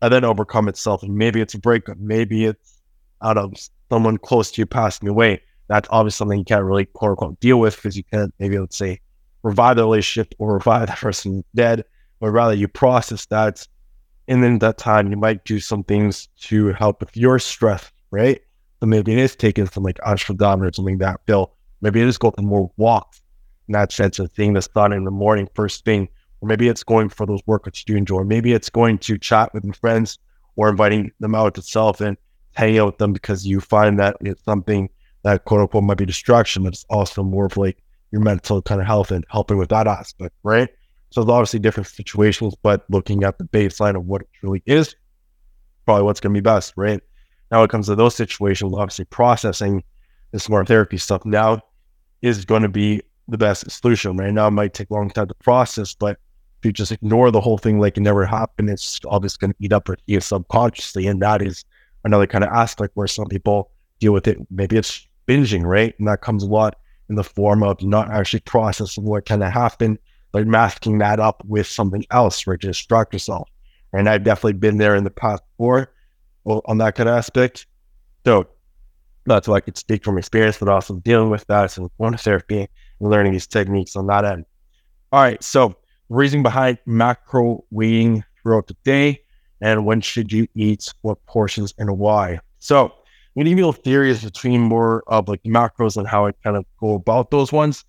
and 0.00 0.12
then 0.12 0.24
overcome 0.24 0.68
itself. 0.68 1.02
And 1.02 1.14
maybe 1.14 1.40
it's 1.40 1.54
a 1.54 1.58
breakup, 1.58 1.98
maybe 1.98 2.46
it's 2.46 2.80
out 3.22 3.38
of 3.38 3.54
someone 3.90 4.18
close 4.18 4.50
to 4.52 4.62
you 4.62 4.66
passing 4.66 5.08
away. 5.08 5.40
That's 5.68 5.88
obviously 5.90 6.18
something 6.18 6.38
you 6.38 6.44
can't 6.44 6.64
really 6.64 6.86
quote 6.86 7.10
unquote 7.10 7.40
deal 7.40 7.60
with 7.60 7.76
because 7.76 7.96
you 7.96 8.04
can't 8.04 8.34
maybe 8.38 8.58
let's 8.58 8.76
say 8.76 9.00
revive 9.42 9.76
the 9.76 9.84
relationship 9.84 10.34
or 10.38 10.54
revive 10.54 10.88
that 10.88 10.98
person 10.98 11.44
dead, 11.54 11.84
but 12.20 12.30
rather 12.30 12.54
you 12.54 12.68
process 12.68 13.26
that. 13.26 13.66
And 14.28 14.42
then 14.42 14.58
that 14.60 14.78
time 14.78 15.10
you 15.10 15.16
might 15.16 15.44
do 15.44 15.60
some 15.60 15.84
things 15.84 16.28
to 16.42 16.68
help 16.72 17.00
with 17.00 17.16
your 17.16 17.38
stress, 17.38 17.90
right? 18.10 18.40
So 18.80 18.86
maybe 18.86 19.12
it 19.12 19.18
is 19.18 19.36
taking 19.36 19.66
some 19.66 19.82
like 19.82 19.98
ashwagandha 19.98 20.68
or 20.68 20.72
something 20.72 20.98
that 20.98 21.20
will 21.26 21.54
maybe 21.80 22.00
it 22.00 22.08
is 22.08 22.18
going 22.18 22.34
for 22.34 22.42
more 22.42 22.70
walks 22.76 23.20
in 23.68 23.72
that 23.72 23.92
sense 23.92 24.18
of 24.18 24.32
thing 24.32 24.52
that's 24.52 24.68
done 24.68 24.92
in 24.92 25.04
the 25.04 25.10
morning 25.10 25.48
first 25.54 25.84
thing. 25.84 26.08
Or 26.40 26.48
maybe 26.48 26.68
it's 26.68 26.82
going 26.82 27.08
for 27.08 27.24
those 27.26 27.42
workouts 27.42 27.80
you 27.86 27.94
do 27.94 27.96
enjoy. 27.96 28.24
Maybe 28.24 28.52
it's 28.52 28.70
going 28.70 28.98
to 28.98 29.18
chat 29.18 29.54
with 29.54 29.76
friends 29.76 30.18
or 30.56 30.68
inviting 30.68 31.12
them 31.20 31.34
out 31.34 31.56
itself 31.58 32.00
and 32.00 32.16
hanging 32.52 32.78
out 32.78 32.86
with 32.86 32.98
them 32.98 33.12
because 33.12 33.46
you 33.46 33.60
find 33.60 33.98
that 34.00 34.16
it's 34.20 34.44
something 34.44 34.88
that 35.22 35.44
quote 35.44 35.60
unquote 35.60 35.84
might 35.84 35.98
be 35.98 36.06
distraction, 36.06 36.64
but 36.64 36.72
it's 36.72 36.86
also 36.90 37.22
more 37.22 37.46
of 37.46 37.56
like 37.56 37.78
your 38.10 38.20
mental 38.20 38.60
kind 38.62 38.80
of 38.80 38.86
health 38.86 39.10
and 39.10 39.24
helping 39.30 39.56
with 39.56 39.70
that 39.70 39.86
aspect, 39.86 40.34
right? 40.42 40.68
So 41.12 41.22
there's 41.22 41.32
obviously 41.32 41.60
different 41.60 41.88
situations, 41.88 42.54
but 42.62 42.84
looking 42.88 43.22
at 43.22 43.36
the 43.36 43.44
baseline 43.44 43.96
of 43.96 44.06
what 44.06 44.22
it 44.22 44.28
really 44.42 44.62
is, 44.64 44.96
probably 45.84 46.04
what's 46.04 46.20
going 46.20 46.34
to 46.34 46.40
be 46.40 46.42
best, 46.42 46.72
right? 46.76 47.00
Now, 47.50 47.62
it 47.62 47.70
comes 47.70 47.86
to 47.86 47.94
those 47.94 48.14
situations, 48.14 48.72
obviously 48.74 49.04
processing 49.04 49.84
this 50.30 50.48
more 50.48 50.64
therapy 50.64 50.96
stuff 50.96 51.24
now 51.26 51.60
is 52.22 52.46
going 52.46 52.62
to 52.62 52.68
be 52.70 53.02
the 53.28 53.36
best 53.36 53.70
solution. 53.70 54.16
Right 54.16 54.32
now, 54.32 54.48
it 54.48 54.52
might 54.52 54.72
take 54.72 54.88
a 54.88 54.94
long 54.94 55.10
time 55.10 55.28
to 55.28 55.34
process, 55.34 55.94
but 55.94 56.18
if 56.60 56.64
you 56.64 56.72
just 56.72 56.92
ignore 56.92 57.30
the 57.30 57.40
whole 57.40 57.58
thing 57.58 57.78
like 57.78 57.98
it 57.98 58.00
never 58.00 58.24
happened, 58.24 58.70
it's 58.70 58.98
obviously 59.06 59.38
going 59.40 59.52
to 59.52 59.56
eat 59.60 59.72
up 59.72 59.90
you 60.06 60.20
subconsciously. 60.20 61.06
And 61.06 61.20
that 61.20 61.42
is 61.42 61.64
another 62.04 62.26
kind 62.26 62.42
of 62.42 62.50
aspect 62.50 62.92
where 62.96 63.06
some 63.06 63.26
people 63.26 63.70
deal 64.00 64.12
with 64.12 64.26
it. 64.26 64.38
Maybe 64.50 64.78
it's 64.78 65.06
binging, 65.28 65.64
right? 65.66 65.94
And 65.98 66.08
that 66.08 66.22
comes 66.22 66.42
a 66.42 66.46
lot 66.46 66.76
in 67.10 67.16
the 67.16 67.24
form 67.24 67.62
of 67.62 67.82
not 67.82 68.10
actually 68.10 68.40
processing 68.40 69.04
what 69.04 69.26
kind 69.26 69.42
of 69.42 69.52
happened, 69.52 69.98
but 70.32 70.46
masking 70.46 70.98
that 70.98 71.20
up 71.20 71.42
with 71.46 71.66
something 71.66 72.04
else, 72.10 72.46
right? 72.46 72.60
To 72.60 72.66
distract 72.68 73.12
yourself. 73.12 73.48
And 73.92 74.08
I've 74.08 74.24
definitely 74.24 74.54
been 74.54 74.78
there 74.78 74.96
in 74.96 75.04
the 75.04 75.10
past 75.10 75.42
before 75.56 75.92
on 76.44 76.78
that 76.78 76.94
kind 76.94 77.08
of 77.08 77.14
aspect. 77.14 77.66
So 78.24 78.48
that's 79.26 79.46
why 79.46 79.56
I 79.56 79.60
could 79.60 79.76
speak 79.76 80.04
from 80.04 80.18
experience, 80.18 80.58
but 80.58 80.68
also 80.68 80.96
dealing 80.96 81.30
with 81.30 81.46
that. 81.46 81.70
So 81.70 81.90
one 81.98 82.16
therapy 82.16 82.68
and 83.00 83.10
learning 83.10 83.32
these 83.32 83.46
techniques 83.46 83.94
on 83.94 84.06
that 84.06 84.24
end. 84.24 84.46
All 85.12 85.20
right. 85.20 85.42
So, 85.42 85.76
reasoning 86.08 86.42
behind 86.42 86.78
macro 86.86 87.64
weighing 87.70 88.24
throughout 88.42 88.66
the 88.66 88.76
day 88.84 89.22
and 89.60 89.84
when 89.86 90.00
should 90.00 90.32
you 90.32 90.48
eat 90.54 90.92
what 91.02 91.24
portions 91.26 91.74
and 91.78 91.98
why. 91.98 92.40
So, 92.58 92.86
I'm 93.36 93.44
going 93.44 93.56
to 93.56 93.62
give 93.62 93.78
theories 93.84 94.24
between 94.24 94.60
more 94.60 95.04
of 95.06 95.28
like 95.28 95.42
macros 95.42 95.96
and 95.96 96.06
how 96.06 96.26
I 96.26 96.32
kind 96.44 96.56
of 96.56 96.64
go 96.80 96.94
about 96.94 97.30
those 97.30 97.52
ones. 97.52 97.84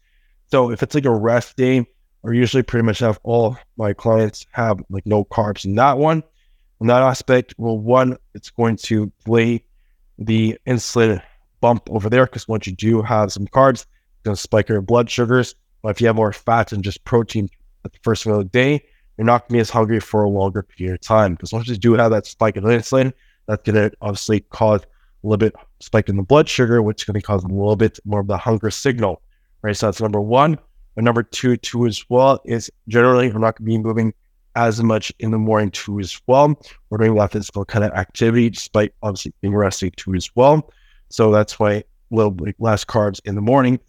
So, 0.47 0.69
if 0.69 0.83
it's 0.83 0.95
like 0.95 1.05
a 1.05 1.13
rest 1.13 1.55
day, 1.55 1.85
I 2.25 2.31
usually 2.31 2.63
pretty 2.63 2.85
much 2.85 2.99
have 2.99 3.19
all 3.23 3.57
my 3.77 3.93
clients 3.93 4.45
have 4.51 4.81
like 4.89 5.05
no 5.05 5.25
carbs 5.25 5.65
in 5.65 5.75
that 5.75 5.97
one. 5.97 6.23
In 6.79 6.87
that 6.87 7.01
aspect, 7.01 7.53
well, 7.57 7.77
one, 7.77 8.17
it's 8.33 8.49
going 8.49 8.77
to 8.77 9.11
delay 9.25 9.63
the 10.17 10.57
insulin 10.65 11.21
bump 11.59 11.89
over 11.89 12.09
there 12.09 12.25
because 12.25 12.47
once 12.47 12.65
you 12.65 12.73
do 12.73 13.01
have 13.01 13.31
some 13.31 13.47
carbs, 13.47 13.81
it's 13.81 14.23
going 14.23 14.35
to 14.35 14.41
spike 14.41 14.69
your 14.69 14.81
blood 14.81 15.09
sugars. 15.09 15.55
But 15.81 15.89
if 15.89 16.01
you 16.01 16.07
have 16.07 16.15
more 16.15 16.31
fat 16.31 16.71
and 16.71 16.83
just 16.83 17.03
protein 17.03 17.49
at 17.83 17.91
the 17.91 17.99
first 18.03 18.25
of 18.25 18.37
the 18.37 18.45
day, 18.45 18.85
you're 19.17 19.25
not 19.25 19.41
going 19.41 19.49
to 19.49 19.53
be 19.53 19.59
as 19.59 19.69
hungry 19.69 19.99
for 19.99 20.23
a 20.23 20.29
longer 20.29 20.63
period 20.63 20.95
of 20.95 21.01
time. 21.01 21.33
Because 21.33 21.51
once 21.51 21.67
you 21.67 21.75
do 21.75 21.93
have 21.93 22.11
that 22.11 22.25
spike 22.25 22.55
in 22.55 22.63
insulin, 22.63 23.11
that's 23.47 23.63
going 23.63 23.89
to 23.89 23.95
obviously 24.01 24.39
cause 24.39 24.81
a 24.81 25.27
little 25.27 25.37
bit 25.37 25.55
spike 25.81 26.07
in 26.07 26.15
the 26.15 26.23
blood 26.23 26.47
sugar, 26.47 26.81
which 26.81 27.01
is 27.01 27.05
going 27.05 27.19
to 27.19 27.25
cause 27.25 27.43
a 27.43 27.47
little 27.47 27.75
bit 27.75 27.99
more 28.05 28.21
of 28.21 28.27
the 28.27 28.37
hunger 28.37 28.71
signal, 28.71 29.21
right? 29.61 29.75
So 29.75 29.87
that's 29.87 30.01
number 30.01 30.21
one. 30.21 30.57
And 30.95 31.05
number 31.05 31.23
two, 31.23 31.57
too, 31.57 31.85
as 31.87 32.03
well, 32.09 32.39
is 32.45 32.71
generally 32.87 33.31
we're 33.31 33.39
not 33.39 33.57
going 33.57 33.65
to 33.65 33.77
be 33.77 33.77
moving 33.77 34.13
as 34.55 34.83
much 34.83 35.11
in 35.19 35.31
the 35.31 35.37
morning 35.39 35.71
too 35.71 35.99
as 35.99 36.19
well. 36.27 36.53
We're 36.89 36.99
doing 36.99 37.15
less 37.15 37.31
physical 37.31 37.65
kind 37.65 37.83
of 37.83 37.91
activity, 37.93 38.51
despite 38.51 38.93
obviously 39.01 39.33
being 39.41 39.55
resting 39.55 39.91
too 39.97 40.13
as 40.13 40.29
well. 40.35 40.71
So 41.09 41.31
that's 41.31 41.59
why 41.59 41.71
a 41.71 41.83
little 42.11 42.31
bit 42.31 42.55
less 42.59 42.85
carbs 42.85 43.19
in 43.25 43.35
the 43.35 43.41
morning 43.41 43.79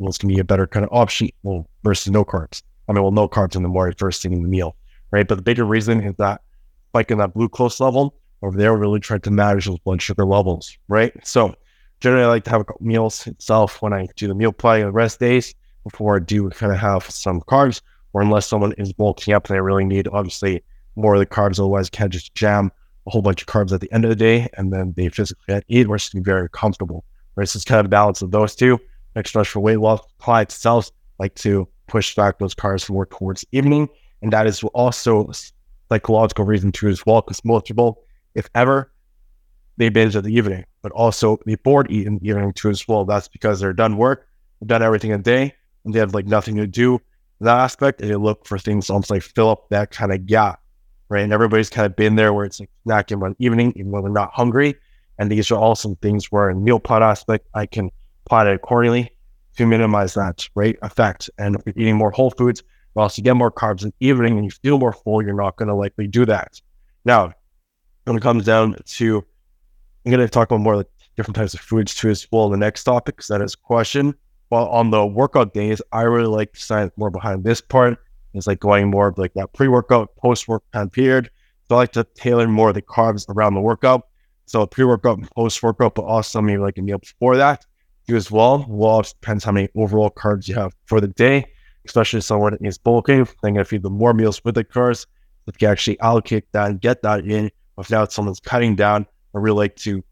well, 0.00 0.08
it's 0.08 0.18
going 0.18 0.30
to 0.30 0.34
be 0.34 0.40
a 0.40 0.44
better 0.44 0.66
kind 0.66 0.84
of 0.84 0.90
option 0.92 1.28
well, 1.42 1.68
versus 1.84 2.10
no 2.10 2.24
carbs. 2.24 2.62
I 2.88 2.92
mean, 2.92 3.02
well, 3.02 3.12
no 3.12 3.28
carbs 3.28 3.54
in 3.54 3.62
the 3.62 3.68
morning 3.68 3.94
first 3.98 4.22
thing 4.22 4.32
in 4.32 4.42
the 4.42 4.48
meal, 4.48 4.74
right? 5.10 5.28
But 5.28 5.36
the 5.36 5.42
bigger 5.42 5.64
reason 5.64 6.02
is 6.02 6.14
that 6.16 6.40
spike 6.88 7.10
in 7.10 7.18
that 7.18 7.34
glucose 7.34 7.78
level 7.78 8.16
over 8.42 8.56
there, 8.56 8.74
really 8.74 8.98
trying 8.98 9.20
to 9.20 9.30
manage 9.30 9.66
those 9.66 9.78
blood 9.80 10.00
sugar 10.00 10.24
levels, 10.24 10.76
right? 10.88 11.12
So 11.24 11.54
generally, 12.00 12.24
I 12.24 12.28
like 12.28 12.44
to 12.44 12.50
have 12.50 12.64
meals 12.80 13.26
itself 13.26 13.82
when 13.82 13.92
I 13.92 14.08
do 14.16 14.26
the 14.26 14.34
meal 14.34 14.52
plan 14.52 14.86
on 14.86 14.92
rest 14.92 15.20
days 15.20 15.54
before 15.90 16.20
do 16.20 16.48
kind 16.50 16.72
of 16.72 16.78
have 16.78 17.08
some 17.10 17.40
carbs, 17.42 17.80
or 18.12 18.22
unless 18.22 18.46
someone 18.46 18.72
is 18.72 18.92
bulking 18.92 19.34
up 19.34 19.48
and 19.48 19.56
they 19.56 19.60
really 19.60 19.84
need 19.84 20.08
obviously 20.08 20.62
more 20.96 21.14
of 21.14 21.20
the 21.20 21.26
carbs, 21.26 21.58
otherwise 21.58 21.88
can't 21.90 22.12
just 22.12 22.34
jam 22.34 22.70
a 23.06 23.10
whole 23.10 23.22
bunch 23.22 23.42
of 23.42 23.48
carbs 23.48 23.72
at 23.72 23.80
the 23.80 23.92
end 23.92 24.04
of 24.04 24.10
the 24.10 24.16
day 24.16 24.48
and 24.54 24.72
then 24.72 24.92
they 24.96 25.08
physically 25.08 25.42
can't 25.48 25.64
eat, 25.68 25.86
or 25.86 25.96
it's 25.96 26.10
very 26.14 26.48
comfortable. 26.50 27.04
Right. 27.36 27.48
So 27.48 27.56
it's 27.56 27.64
kind 27.64 27.80
of 27.80 27.86
a 27.86 27.88
balance 27.88 28.22
of 28.22 28.32
those 28.32 28.54
two. 28.56 28.78
Extra 29.16 29.44
for 29.44 29.60
weight 29.60 29.78
loss 29.78 30.00
clients 30.18 30.56
themselves 30.56 30.92
like 31.18 31.34
to 31.36 31.66
push 31.86 32.14
back 32.14 32.38
those 32.38 32.54
carbs 32.54 32.88
more 32.90 33.06
towards 33.06 33.44
evening. 33.52 33.88
And 34.22 34.32
that 34.32 34.46
is 34.46 34.62
also 34.74 35.30
psychological 35.88 36.44
reason 36.44 36.72
too 36.72 36.88
as 36.88 37.04
well, 37.06 37.20
because 37.22 37.44
most 37.44 37.66
people, 37.66 38.02
if 38.34 38.48
ever, 38.54 38.92
they 39.76 39.88
binge 39.88 40.14
at 40.14 40.24
the 40.24 40.34
evening, 40.34 40.64
but 40.82 40.92
also 40.92 41.38
they 41.46 41.54
bored 41.54 41.90
eat 41.90 42.06
in 42.06 42.24
evening 42.24 42.52
too 42.52 42.70
as 42.70 42.86
well. 42.86 43.04
That's 43.04 43.28
because 43.28 43.60
they're 43.60 43.72
done 43.72 43.96
work, 43.96 44.28
done 44.66 44.82
everything 44.82 45.10
in 45.10 45.22
the 45.22 45.30
day, 45.30 45.54
and 45.84 45.94
they 45.94 45.98
have 45.98 46.14
like 46.14 46.26
nothing 46.26 46.56
to 46.56 46.66
do 46.66 46.94
in 47.40 47.46
that 47.46 47.58
aspect. 47.58 48.00
And 48.00 48.10
they 48.10 48.16
look 48.16 48.46
for 48.46 48.58
things 48.58 48.90
almost 48.90 49.10
like 49.10 49.22
fill 49.22 49.50
up 49.50 49.68
that 49.70 49.90
kind 49.90 50.12
of 50.12 50.26
gap, 50.26 50.60
right? 51.08 51.22
And 51.22 51.32
everybody's 51.32 51.70
kind 51.70 51.86
of 51.86 51.96
been 51.96 52.16
there 52.16 52.32
where 52.32 52.44
it's 52.44 52.60
like 52.60 52.70
snacking 52.86 53.20
one 53.20 53.36
evening, 53.38 53.72
even 53.76 53.90
when 53.90 54.02
they're 54.02 54.12
not 54.12 54.32
hungry. 54.32 54.74
And 55.18 55.30
these 55.30 55.50
are 55.50 55.58
all 55.58 55.74
some 55.74 55.96
things 55.96 56.32
where 56.32 56.50
in 56.50 56.64
meal 56.64 56.80
plan 56.80 57.02
aspect, 57.02 57.46
I 57.54 57.66
can 57.66 57.90
plan 58.28 58.46
it 58.46 58.54
accordingly 58.54 59.10
to 59.56 59.66
minimize 59.66 60.14
that 60.14 60.48
right 60.54 60.78
effect. 60.82 61.28
And 61.38 61.56
if 61.56 61.62
you're 61.66 61.74
eating 61.76 61.96
more 61.96 62.10
whole 62.10 62.30
foods, 62.30 62.62
well, 62.94 63.04
also 63.04 63.22
get 63.22 63.36
more 63.36 63.50
carbs 63.50 63.82
in 63.82 63.92
the 63.98 64.06
evening 64.06 64.36
and 64.36 64.44
you 64.44 64.50
feel 64.50 64.78
more 64.78 64.92
full, 64.92 65.22
you're 65.22 65.34
not 65.34 65.56
going 65.56 65.68
to 65.68 65.74
likely 65.74 66.06
do 66.06 66.24
that. 66.26 66.60
Now, 67.04 67.32
when 68.04 68.16
it 68.16 68.22
comes 68.22 68.44
down 68.44 68.76
to, 68.84 69.24
I'm 70.04 70.10
going 70.10 70.20
to 70.26 70.28
talk 70.28 70.50
about 70.50 70.60
more 70.60 70.76
like 70.76 70.88
different 71.16 71.36
types 71.36 71.54
of 71.54 71.60
foods 71.60 71.94
too 71.94 72.08
as 72.08 72.26
well 72.32 72.46
in 72.46 72.52
the 72.52 72.56
next 72.56 72.84
topic, 72.84 73.16
because 73.16 73.28
that 73.28 73.42
is 73.42 73.54
a 73.54 73.58
question. 73.58 74.14
Well, 74.50 74.66
on 74.66 74.90
the 74.90 75.06
workout 75.06 75.54
days, 75.54 75.80
I 75.92 76.02
really 76.02 76.26
like 76.26 76.52
to 76.54 76.60
science 76.60 76.92
more 76.96 77.10
behind 77.10 77.44
this 77.44 77.60
part. 77.60 77.98
It's 78.34 78.46
like 78.48 78.60
going 78.60 78.90
more 78.90 79.08
of 79.08 79.18
like 79.18 79.32
that 79.34 79.52
pre-workout, 79.52 80.16
post-workout 80.16 80.92
period. 80.92 81.30
So 81.68 81.76
I 81.76 81.78
like 81.78 81.92
to 81.92 82.04
tailor 82.14 82.48
more 82.48 82.70
of 82.70 82.74
the 82.74 82.82
carbs 82.82 83.28
around 83.28 83.54
the 83.54 83.60
workout. 83.60 84.08
So 84.46 84.66
pre-workout, 84.66 85.22
post-workout, 85.36 85.94
but 85.94 86.02
also 86.02 86.40
maybe 86.40 86.58
like 86.58 86.78
a 86.78 86.82
meal 86.82 86.98
before 86.98 87.36
that 87.36 87.64
do 88.08 88.16
as 88.16 88.30
well. 88.30 88.66
Well, 88.68 89.00
it 89.00 89.14
depends 89.20 89.44
how 89.44 89.52
many 89.52 89.68
overall 89.76 90.10
carbs 90.10 90.48
you 90.48 90.56
have 90.56 90.74
for 90.86 91.00
the 91.00 91.08
day, 91.08 91.46
especially 91.86 92.20
someone 92.20 92.52
that 92.52 92.60
needs 92.60 92.78
bulking. 92.78 93.28
Then 93.42 93.56
if 93.56 93.72
you 93.72 93.78
the 93.78 93.90
more 93.90 94.12
meals 94.14 94.42
with 94.44 94.56
the 94.56 94.64
carbs, 94.64 95.06
if 95.46 95.62
you 95.62 95.68
actually 95.68 96.00
allocate 96.00 96.50
that 96.52 96.70
and 96.70 96.80
get 96.80 97.02
that 97.02 97.24
in 97.24 97.50
without 97.76 98.12
someone's 98.12 98.40
cutting 98.40 98.74
down, 98.74 99.06
I 99.34 99.38
really 99.38 99.56
like 99.56 99.76
to 99.76 100.02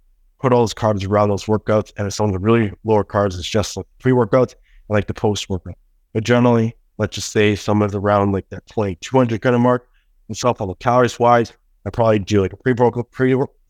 put 0.41 0.53
all 0.53 0.61
those 0.61 0.75
carbs 0.75 1.07
around 1.07 1.31
those 1.31 1.45
workouts. 1.45 1.93
And 1.97 2.07
if 2.07 2.15
someone's 2.15 2.43
really 2.43 2.73
lower 2.85 3.05
carbs, 3.05 3.39
it's 3.39 3.49
just 3.49 3.77
like 3.77 3.87
pre-workout 3.99 4.53
and 4.53 4.95
like 4.95 5.07
the 5.07 5.15
post-workout. 5.15 5.77
But 6.13 6.25
generally, 6.25 6.75
let's 6.99 7.15
just 7.15 7.33
say 7.33 7.55
someone's 7.57 7.95
around 7.95 8.33
like 8.33 8.49
that 8.51 8.67
2200 8.67 9.41
kind 9.41 9.55
of 9.55 9.61
mark 9.61 9.89
and 10.29 10.37
self 10.37 10.59
the 10.59 10.75
calories 10.75 11.19
wise. 11.19 11.53
I 11.87 11.91
probably 11.91 12.19
do 12.19 12.41
like 12.41 12.53
a 12.53 12.57
pre-workout, 12.57 13.11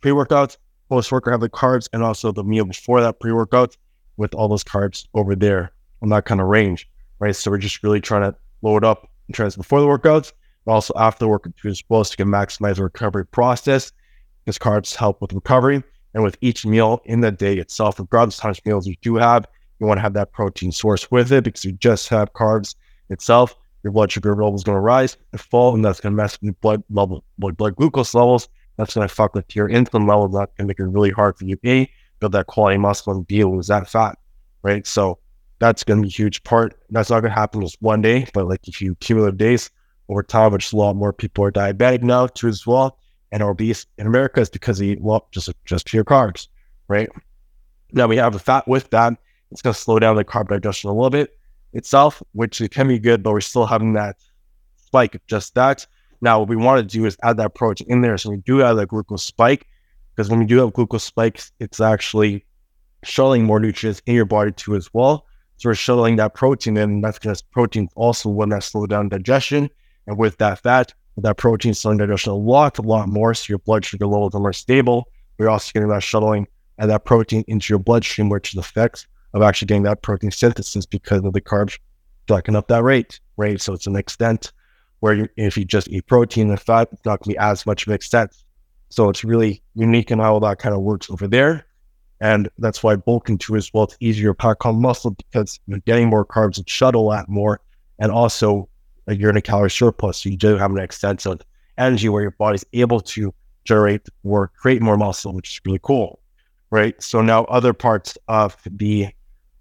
pre-workout, 0.01 0.57
post-workout, 0.89 1.33
have 1.33 1.41
the 1.41 1.49
carbs 1.49 1.89
and 1.93 2.03
also 2.03 2.33
the 2.33 2.45
meal 2.45 2.65
before 2.65 3.01
that 3.01 3.21
pre-workout 3.21 3.77
with 4.17 4.35
all 4.35 4.49
those 4.49 4.65
carbs 4.65 5.07
over 5.15 5.35
there 5.35 5.73
on 6.03 6.09
that 6.11 6.25
kind 6.25 6.41
of 6.41 6.49
range, 6.49 6.89
right? 7.21 7.35
So 7.35 7.51
we're 7.51 7.59
just 7.59 7.83
really 7.83 8.01
trying 8.01 8.23
to 8.23 8.37
load 8.63 8.85
up 8.85 9.09
in 9.29 9.35
terms 9.35 9.57
before 9.57 9.81
the 9.81 9.87
workouts, 9.87 10.33
but 10.65 10.73
also 10.73 10.93
after 10.97 11.21
the 11.21 11.29
workout 11.29 11.55
as 11.65 11.83
well 11.89 12.05
to 12.05 12.17
get 12.17 12.27
maximize 12.27 12.77
the 12.77 12.83
recovery 12.83 13.27
process 13.27 13.93
because 14.45 14.59
carbs 14.59 14.95
help 14.95 15.21
with 15.21 15.33
recovery. 15.33 15.83
And 16.15 16.23
with 16.23 16.39
each 16.41 16.65
meal 16.65 17.01
in 17.05 17.21
the 17.21 17.31
day 17.31 17.59
itself, 17.59 17.99
regardless 17.99 18.41
how 18.41 18.49
much 18.49 18.65
meals 18.65 18.87
you 18.87 18.95
do 19.03 19.17
have, 19.17 19.47
you 19.79 19.87
want 19.87 19.99
to 19.99 20.03
have 20.03 20.15
that 20.15 20.33
protein 20.33 20.73
source 20.73 21.11
with 21.11 21.33
it 21.33 21.45
because 21.45 21.65
you 21.65 21.73
just 21.73 22.09
have 22.09 22.33
carbs 22.33 22.75
itself, 23.11 23.55
your 23.83 23.93
blood 23.93 24.11
sugar 24.11 24.31
level 24.31 24.55
is 24.55 24.65
going 24.65 24.77
to 24.77 24.81
rise 24.81 25.17
and 25.33 25.41
fall, 25.41 25.75
and 25.75 25.85
that's 25.85 26.01
going 26.01 26.13
to 26.13 26.17
mess 26.17 26.39
with 26.41 26.47
your 26.47 26.55
blood 26.55 26.83
level, 26.91 27.25
blood, 27.39 27.77
glucose 27.77 28.15
levels. 28.15 28.49
That's 28.77 28.95
going 28.95 29.07
to 29.07 29.15
fuck 29.15 29.35
with 29.35 29.55
your 29.55 29.69
insulin 29.69 30.09
levels. 30.09 30.33
Going 30.33 30.49
to 30.59 30.65
make 30.65 30.81
it 30.81 30.85
really 30.85 31.11
hard 31.11 31.37
for 31.37 31.45
you 31.45 31.57
to 31.57 31.87
build 32.21 32.33
that 32.33 32.47
quality 32.47 32.79
muscle 32.79 33.13
and 33.13 33.27
be 33.27 33.45
lose 33.45 33.69
that 33.69 33.89
fat, 33.89 34.19
right? 34.63 34.87
So 34.87 35.19
that's 35.59 35.85
going 35.85 35.99
to 35.99 36.03
be 36.03 36.09
a 36.09 36.13
huge 36.13 36.43
part. 36.45 36.79
That's 36.91 37.11
not 37.11 37.21
going 37.21 37.33
to 37.33 37.39
happen 37.39 37.61
just 37.61 37.81
one 37.81 38.03
day, 38.03 38.27
but 38.33 38.47
like 38.49 38.67
if 38.69 38.81
you 38.81 38.95
cumulative 38.97 39.39
days 39.39 39.71
over 40.09 40.23
time, 40.23 40.53
which 40.53 40.73
a 40.73 40.77
lot 40.77 40.95
more 40.95 41.13
people 41.13 41.45
are 41.45 41.53
diabetic 41.53 42.03
now 42.03 42.27
too 42.29 42.49
as 42.49 42.67
well, 42.67 42.99
and 43.33 43.43
obese 43.43 43.87
in 43.99 44.07
America 44.07 44.41
is 44.41 44.51
because 44.51 44.79
they 44.79 44.87
eat 44.87 45.01
well, 45.01 45.29
just 45.31 45.51
just 45.65 45.87
pure 45.87 46.05
carbs, 46.05 46.49
right? 46.89 47.09
Now 47.93 48.07
we 48.07 48.17
have 48.17 48.33
the 48.33 48.39
fat 48.39 48.67
with 48.67 48.91
that. 48.91 49.15
It's 49.51 49.63
going 49.63 49.75
to 49.75 49.81
slow 49.81 49.99
down 49.99 50.17
the 50.17 50.25
carb 50.25 50.49
digestion 50.49 50.91
a 50.91 50.93
little 50.93 51.11
bit 51.11 51.39
itself, 51.73 52.23
which 52.33 52.61
it 52.61 52.71
can 52.71 52.89
be 52.89 52.99
good, 52.99 53.23
but 53.23 53.33
we're 53.33 53.41
still 53.41 53.67
having 53.67 53.95
that 53.95 54.17
spike 54.77 55.21
just 55.27 55.55
that. 55.55 55.87
Now, 56.21 56.41
what 56.41 56.49
we 56.49 56.57
want 56.57 56.79
to 56.81 56.99
do 56.99 57.07
is 57.07 57.17
add 57.23 57.37
that 57.37 57.55
protein 57.55 57.87
in 57.91 58.01
there. 58.01 58.19
So 58.19 58.31
we 58.31 58.39
do 58.39 58.63
add 58.63 58.75
that 58.75 58.89
glucose 58.89 59.23
spike 59.23 59.67
because 60.15 60.31
when 60.31 60.41
you 60.41 60.47
do 60.47 60.59
have 60.59 60.73
glucose 60.73 61.05
spikes, 61.05 61.53
it's 61.61 61.81
actually 61.81 62.45
shuttling 63.05 63.45
more 63.45 63.61
nutrients 63.61 64.03
in 64.07 64.15
your 64.15 64.25
body 64.25 64.51
too 64.53 64.75
as 64.75 64.93
well. 64.93 65.27
So 65.59 65.69
we're 65.69 65.75
shuttling 65.75 66.17
that 66.17 66.35
protein 66.35 66.77
in. 66.77 67.01
That's 67.01 67.19
because 67.19 67.43
protein 67.43 67.89
also 67.95 68.29
one 68.29 68.49
that 68.51 68.65
slow 68.65 68.87
down 68.87 69.09
digestion. 69.09 69.71
And 70.07 70.19
with 70.19 70.39
that 70.39 70.61
fat, 70.61 70.95
that 71.23 71.37
protein 71.37 71.75
slowing 71.75 71.99
digestion 71.99 72.33
a 72.33 72.37
lot, 72.37 72.79
a 72.79 72.83
lot 72.83 73.09
more. 73.09 73.35
So 73.35 73.47
your 73.51 73.59
blood 73.59 73.85
sugar 73.85 74.07
levels 74.07 74.35
are 74.35 74.41
more 74.41 74.53
stable. 74.53 75.09
We're 75.39 75.49
also 75.49 75.71
getting 75.73 75.89
that 75.89 76.03
shuttling 76.03 76.47
and 76.79 76.91
that 76.91 77.05
protein 77.05 77.45
into 77.49 77.73
your 77.73 77.79
bloodstream, 77.79 78.29
which 78.29 78.51
is 78.51 78.55
the 78.55 78.61
effects 78.61 79.07
of 79.35 79.43
actually 79.43 79.67
getting 79.67 79.83
that 79.85 80.03
protein 80.03 80.31
synthesis 80.31 80.87
because 80.87 81.25
of 81.25 81.33
the 81.33 81.41
carbs 81.41 81.79
jacking 82.29 82.57
up 82.57 82.69
that 82.69 82.83
rate, 82.83 83.21
right? 83.37 83.61
So 83.61 83.73
it's 83.73 83.87
an 83.87 83.97
extent 83.97 84.53
where 85.01 85.15
you, 85.15 85.29
if 85.37 85.57
you 85.57 85.65
just 85.65 85.89
eat 85.89 86.07
protein 86.07 86.51
and 86.51 86.61
fat, 86.61 86.89
it's 86.93 87.05
not 87.05 87.21
going 87.21 87.35
to 87.35 87.39
be 87.39 87.39
as 87.39 87.67
much 87.67 87.83
of 87.83 87.89
an 87.89 87.95
extent 87.95 88.33
so 88.91 89.09
it's 89.09 89.25
really 89.25 89.63
unique 89.75 90.11
in 90.11 90.19
how 90.19 90.39
that 90.41 90.59
kind 90.59 90.75
of 90.75 90.83
works 90.83 91.11
over 91.11 91.27
there. 91.27 91.67
And 92.21 92.49
that's 92.59 92.83
why 92.83 92.97
bulking 92.97 93.39
too 93.39 93.57
as 93.57 93.73
well. 93.73 93.85
It's 93.85 93.97
easier 94.01 94.31
to 94.31 94.35
pack 94.35 94.67
on 94.67 94.81
muscle 94.81 95.13
because 95.13 95.61
you're 95.67 95.79
getting 95.81 96.09
more 96.09 96.25
carbs 96.25 96.59
and 96.59 96.69
shuttle 96.69 97.05
lot 97.05 97.29
more. 97.29 97.61
And 97.99 98.11
also 98.11 98.69
a 99.09 99.43
calorie 99.43 99.71
surplus. 99.71 100.19
So 100.19 100.29
you 100.29 100.37
do 100.37 100.57
have 100.57 100.71
an 100.71 100.79
extensive 100.79 101.41
energy 101.77 102.09
where 102.09 102.23
your 102.23 102.33
body's 102.33 102.65
able 102.73 103.01
to 103.01 103.33
generate 103.65 104.09
or 104.25 104.49
create 104.49 104.83
more 104.83 104.97
muscle, 104.97 105.33
which 105.33 105.51
is 105.51 105.61
really 105.65 105.81
cool. 105.83 106.21
Right. 106.71 107.01
So 107.03 107.23
now 107.23 107.45
other 107.45 107.73
parts 107.73 108.19
of 108.29 108.57
the 108.67 109.09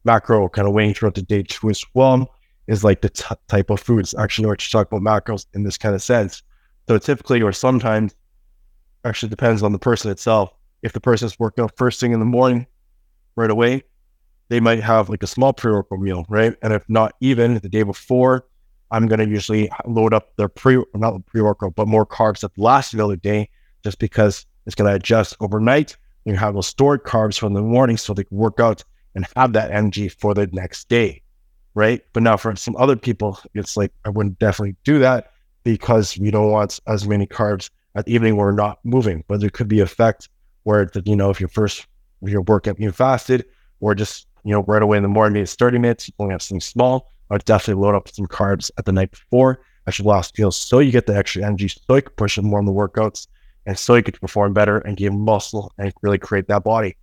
macro 0.03 0.49
kind 0.49 0.67
of 0.67 0.73
weighing 0.73 0.93
throughout 0.93 1.15
the 1.15 1.21
day 1.21 1.43
too 1.43 1.69
as 1.69 1.83
well 1.93 2.33
is 2.67 2.83
like 2.83 3.01
the 3.01 3.09
t- 3.09 3.35
type 3.47 3.69
of 3.69 3.79
foods. 3.79 4.13
Actually, 4.17 4.47
we're 4.47 4.55
talk 4.57 4.91
about 4.91 5.01
macros 5.01 5.45
in 5.53 5.63
this 5.63 5.77
kind 5.77 5.95
of 5.95 6.01
sense. 6.01 6.43
So 6.87 6.97
typically 6.97 7.41
or 7.41 7.53
sometimes 7.53 8.13
actually 9.05 9.29
depends 9.29 9.63
on 9.63 9.71
the 9.71 9.79
person 9.79 10.11
itself. 10.11 10.51
If 10.81 10.93
the 10.93 10.99
person 10.99 11.27
is 11.27 11.39
working 11.39 11.63
out 11.63 11.75
first 11.77 11.99
thing 11.99 12.11
in 12.11 12.19
the 12.19 12.25
morning, 12.25 12.67
right 13.37 13.49
away, 13.49 13.83
they 14.49 14.59
might 14.59 14.81
have 14.81 15.09
like 15.09 15.23
a 15.23 15.27
small 15.27 15.53
pre-workout 15.53 15.99
meal, 15.99 16.25
right? 16.27 16.55
And 16.61 16.73
if 16.73 16.83
not 16.89 17.13
even 17.21 17.55
the 17.59 17.69
day 17.69 17.83
before, 17.83 18.45
I'm 18.91 19.07
going 19.07 19.19
to 19.19 19.27
usually 19.27 19.69
load 19.85 20.13
up 20.13 20.35
their 20.37 20.47
pre, 20.47 20.83
not 20.93 21.25
pre-workout, 21.25 21.75
but 21.75 21.87
more 21.87 22.05
carbs 22.05 22.43
at 22.43 22.53
the 22.53 22.61
last 22.61 22.91
the 22.91 23.17
day, 23.21 23.49
just 23.83 23.99
because 23.99 24.45
it's 24.65 24.75
going 24.75 24.89
to 24.89 24.95
adjust 24.95 25.35
overnight. 25.39 25.97
You 26.25 26.35
have 26.35 26.53
those 26.53 26.67
stored 26.67 27.03
carbs 27.03 27.39
from 27.39 27.53
the 27.53 27.61
morning 27.61 27.97
so 27.97 28.13
they 28.13 28.23
can 28.23 28.37
work 28.37 28.59
out 28.59 28.83
and 29.15 29.25
have 29.35 29.53
that 29.53 29.71
energy 29.71 30.09
for 30.09 30.33
the 30.33 30.47
next 30.47 30.89
day, 30.89 31.21
right? 31.73 32.01
But 32.13 32.23
now 32.23 32.37
for 32.37 32.55
some 32.55 32.75
other 32.75 32.95
people, 32.95 33.39
it's 33.53 33.77
like 33.77 33.91
I 34.05 34.09
wouldn't 34.09 34.39
definitely 34.39 34.75
do 34.83 34.99
that 34.99 35.31
because 35.63 36.17
we 36.17 36.31
don't 36.31 36.51
want 36.51 36.79
as 36.87 37.07
many 37.07 37.27
carbs 37.27 37.69
at 37.95 38.05
the 38.05 38.13
evening 38.13 38.35
we're 38.35 38.51
not 38.51 38.79
moving, 38.83 39.23
but 39.27 39.39
there 39.41 39.49
could 39.49 39.67
be 39.67 39.79
effect 39.79 40.29
where 40.63 40.81
it's, 40.83 40.97
you 41.05 41.15
know, 41.15 41.29
if 41.29 41.39
you're 41.39 41.49
first, 41.49 41.87
if 42.21 42.29
you're 42.29 42.41
working, 42.41 42.75
you 42.77 42.91
fasted, 42.91 43.45
or 43.79 43.95
just, 43.95 44.27
you 44.43 44.51
know, 44.51 44.63
right 44.63 44.81
away 44.81 44.97
in 44.97 45.03
the 45.03 45.09
morning, 45.09 45.41
it's 45.41 45.55
30 45.55 45.79
minutes, 45.79 46.07
you 46.07 46.13
only 46.19 46.33
have 46.33 46.41
something 46.41 46.61
small, 46.61 47.11
I 47.29 47.37
definitely 47.37 47.83
load 47.83 47.95
up 47.95 48.07
some 48.09 48.27
carbs 48.27 48.71
at 48.77 48.85
the 48.85 48.91
night 48.91 49.11
before, 49.11 49.59
at 49.85 49.99
your 49.99 50.07
last 50.07 50.37
meal, 50.37 50.51
so 50.51 50.79
you 50.79 50.91
get 50.91 51.07
the 51.07 51.15
extra 51.15 51.43
energy, 51.43 51.67
so 51.67 51.95
you 51.95 52.01
can 52.01 52.13
push 52.15 52.37
it 52.37 52.43
more 52.43 52.59
on 52.59 52.65
the 52.65 52.71
workouts, 52.71 53.27
and 53.65 53.77
so 53.77 53.95
you 53.95 54.03
can 54.03 54.13
perform 54.13 54.53
better 54.53 54.79
and 54.79 54.97
gain 54.97 55.19
muscle 55.19 55.71
and 55.77 55.93
really 56.01 56.17
create 56.17 56.47
that 56.47 56.63
body. 56.63 56.97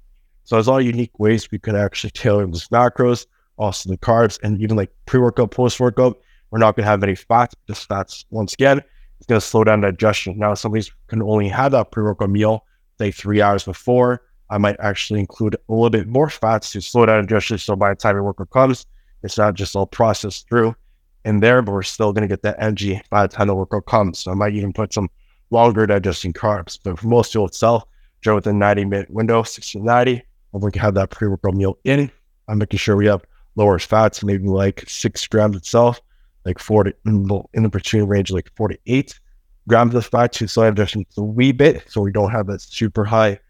So 0.44 0.56
there's 0.56 0.68
all 0.68 0.80
unique 0.80 1.18
ways 1.18 1.50
we 1.50 1.58
could 1.58 1.74
actually 1.74 2.10
tailor 2.10 2.46
those 2.46 2.68
macros, 2.68 3.26
also 3.56 3.88
the 3.88 3.96
carbs, 3.96 4.38
and 4.42 4.60
even 4.60 4.76
like 4.76 4.90
pre-workout, 5.06 5.50
post-workout. 5.50 6.20
We're 6.50 6.58
not 6.58 6.76
going 6.76 6.84
to 6.84 6.90
have 6.90 7.02
any 7.02 7.14
fats. 7.14 7.54
This 7.66 7.84
fats, 7.84 8.26
once 8.30 8.52
again, 8.52 8.82
it's 9.18 9.26
going 9.26 9.40
to 9.40 9.46
slow 9.46 9.64
down 9.64 9.80
digestion. 9.80 10.38
Now, 10.38 10.54
some 10.54 10.72
of 10.72 10.74
these 10.74 10.90
can 11.06 11.22
only 11.22 11.48
have 11.48 11.72
that 11.72 11.90
pre-workout 11.90 12.30
meal, 12.30 12.64
say 12.98 13.10
three 13.10 13.40
hours 13.40 13.64
before. 13.64 14.22
I 14.50 14.58
might 14.58 14.76
actually 14.78 15.20
include 15.20 15.54
a 15.54 15.72
little 15.72 15.88
bit 15.90 16.06
more 16.06 16.28
fats 16.28 16.70
to 16.72 16.80
slow 16.80 17.06
down 17.06 17.22
digestion. 17.22 17.58
So 17.58 17.74
by 17.74 17.90
the 17.90 17.96
time 17.96 18.16
your 18.16 18.24
workout 18.24 18.50
comes, 18.50 18.86
it's 19.24 19.38
not 19.38 19.54
just 19.54 19.74
all 19.74 19.86
processed 19.86 20.48
through 20.48 20.76
in 21.24 21.40
there, 21.40 21.62
but 21.62 21.72
we're 21.72 21.82
still 21.82 22.12
going 22.12 22.22
to 22.22 22.28
get 22.28 22.42
that 22.42 22.56
energy 22.58 23.00
by 23.10 23.26
the 23.26 23.34
time 23.34 23.48
the 23.48 23.54
workout 23.54 23.86
comes. 23.86 24.18
So 24.20 24.30
I 24.30 24.34
might 24.34 24.54
even 24.54 24.72
put 24.72 24.92
some 24.92 25.08
longer 25.50 25.86
digesting 25.86 26.34
carbs. 26.34 26.78
But 26.82 26.98
for 26.98 27.08
most 27.08 27.32
people 27.32 27.46
itself, 27.46 27.84
during 28.22 28.36
within 28.36 28.58
90 28.58 28.84
minute 28.84 29.10
window, 29.10 29.42
60 29.42 29.78
to 29.78 29.84
90, 29.84 30.22
and 30.52 30.62
we 30.62 30.70
can 30.70 30.82
have 30.82 30.94
that 30.94 31.10
pre-workout 31.10 31.54
meal 31.54 31.78
in. 31.84 32.10
I'm 32.48 32.58
making 32.58 32.78
sure 32.78 32.96
we 32.96 33.06
have 33.06 33.24
lower 33.56 33.78
fats, 33.78 34.22
maybe 34.22 34.46
like 34.46 34.84
six 34.86 35.26
grams 35.26 35.56
itself, 35.56 36.00
like 36.44 36.58
40 36.58 36.92
in 37.06 37.26
the, 37.26 37.42
in 37.54 37.62
the 37.62 37.70
between 37.70 38.04
range, 38.04 38.30
like 38.30 38.50
48 38.54 39.18
grams 39.66 39.94
of 39.94 40.04
fat 40.04 40.32
to 40.34 40.46
slow 40.46 40.70
digestion 40.70 41.06
a 41.16 41.22
wee 41.22 41.52
bit. 41.52 41.82
So 41.88 42.02
we 42.02 42.12
don't 42.12 42.30
have 42.30 42.46
that 42.48 42.60
super 42.60 43.04
high 43.04 43.40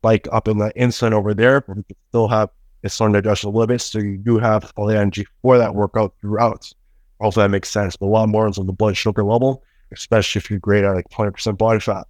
spike 0.00 0.28
up 0.30 0.48
in 0.48 0.58
the 0.58 0.72
insulin 0.76 1.12
over 1.12 1.32
there, 1.32 1.62
but 1.62 1.76
we 1.76 1.82
can 1.84 1.96
still 2.10 2.28
have 2.28 2.50
digestion 2.82 3.48
a 3.48 3.52
little 3.52 3.66
bit. 3.66 3.80
So 3.80 3.98
you 3.98 4.18
do 4.18 4.38
have 4.38 4.72
all 4.76 4.86
the 4.86 4.98
energy 4.98 5.26
for 5.40 5.58
that 5.58 5.74
workout 5.74 6.14
throughout. 6.20 6.72
Hopefully 7.20 7.44
that 7.44 7.50
makes 7.50 7.70
sense. 7.70 7.96
But 7.96 8.06
a 8.06 8.08
lot 8.08 8.28
more 8.28 8.48
is 8.48 8.58
on 8.58 8.66
the 8.66 8.72
blood 8.72 8.96
sugar 8.96 9.22
level, 9.22 9.62
especially 9.92 10.40
if 10.40 10.50
you're 10.50 10.58
great 10.58 10.84
at 10.84 10.94
like 10.94 11.08
20% 11.10 11.56
body 11.56 11.80
fat. 11.80 12.06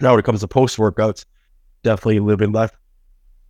Now, 0.00 0.12
when 0.12 0.20
it 0.20 0.24
comes 0.24 0.40
to 0.40 0.48
post 0.48 0.78
workouts, 0.78 1.24
definitely 1.82 2.20
living 2.20 2.52
less 2.52 2.70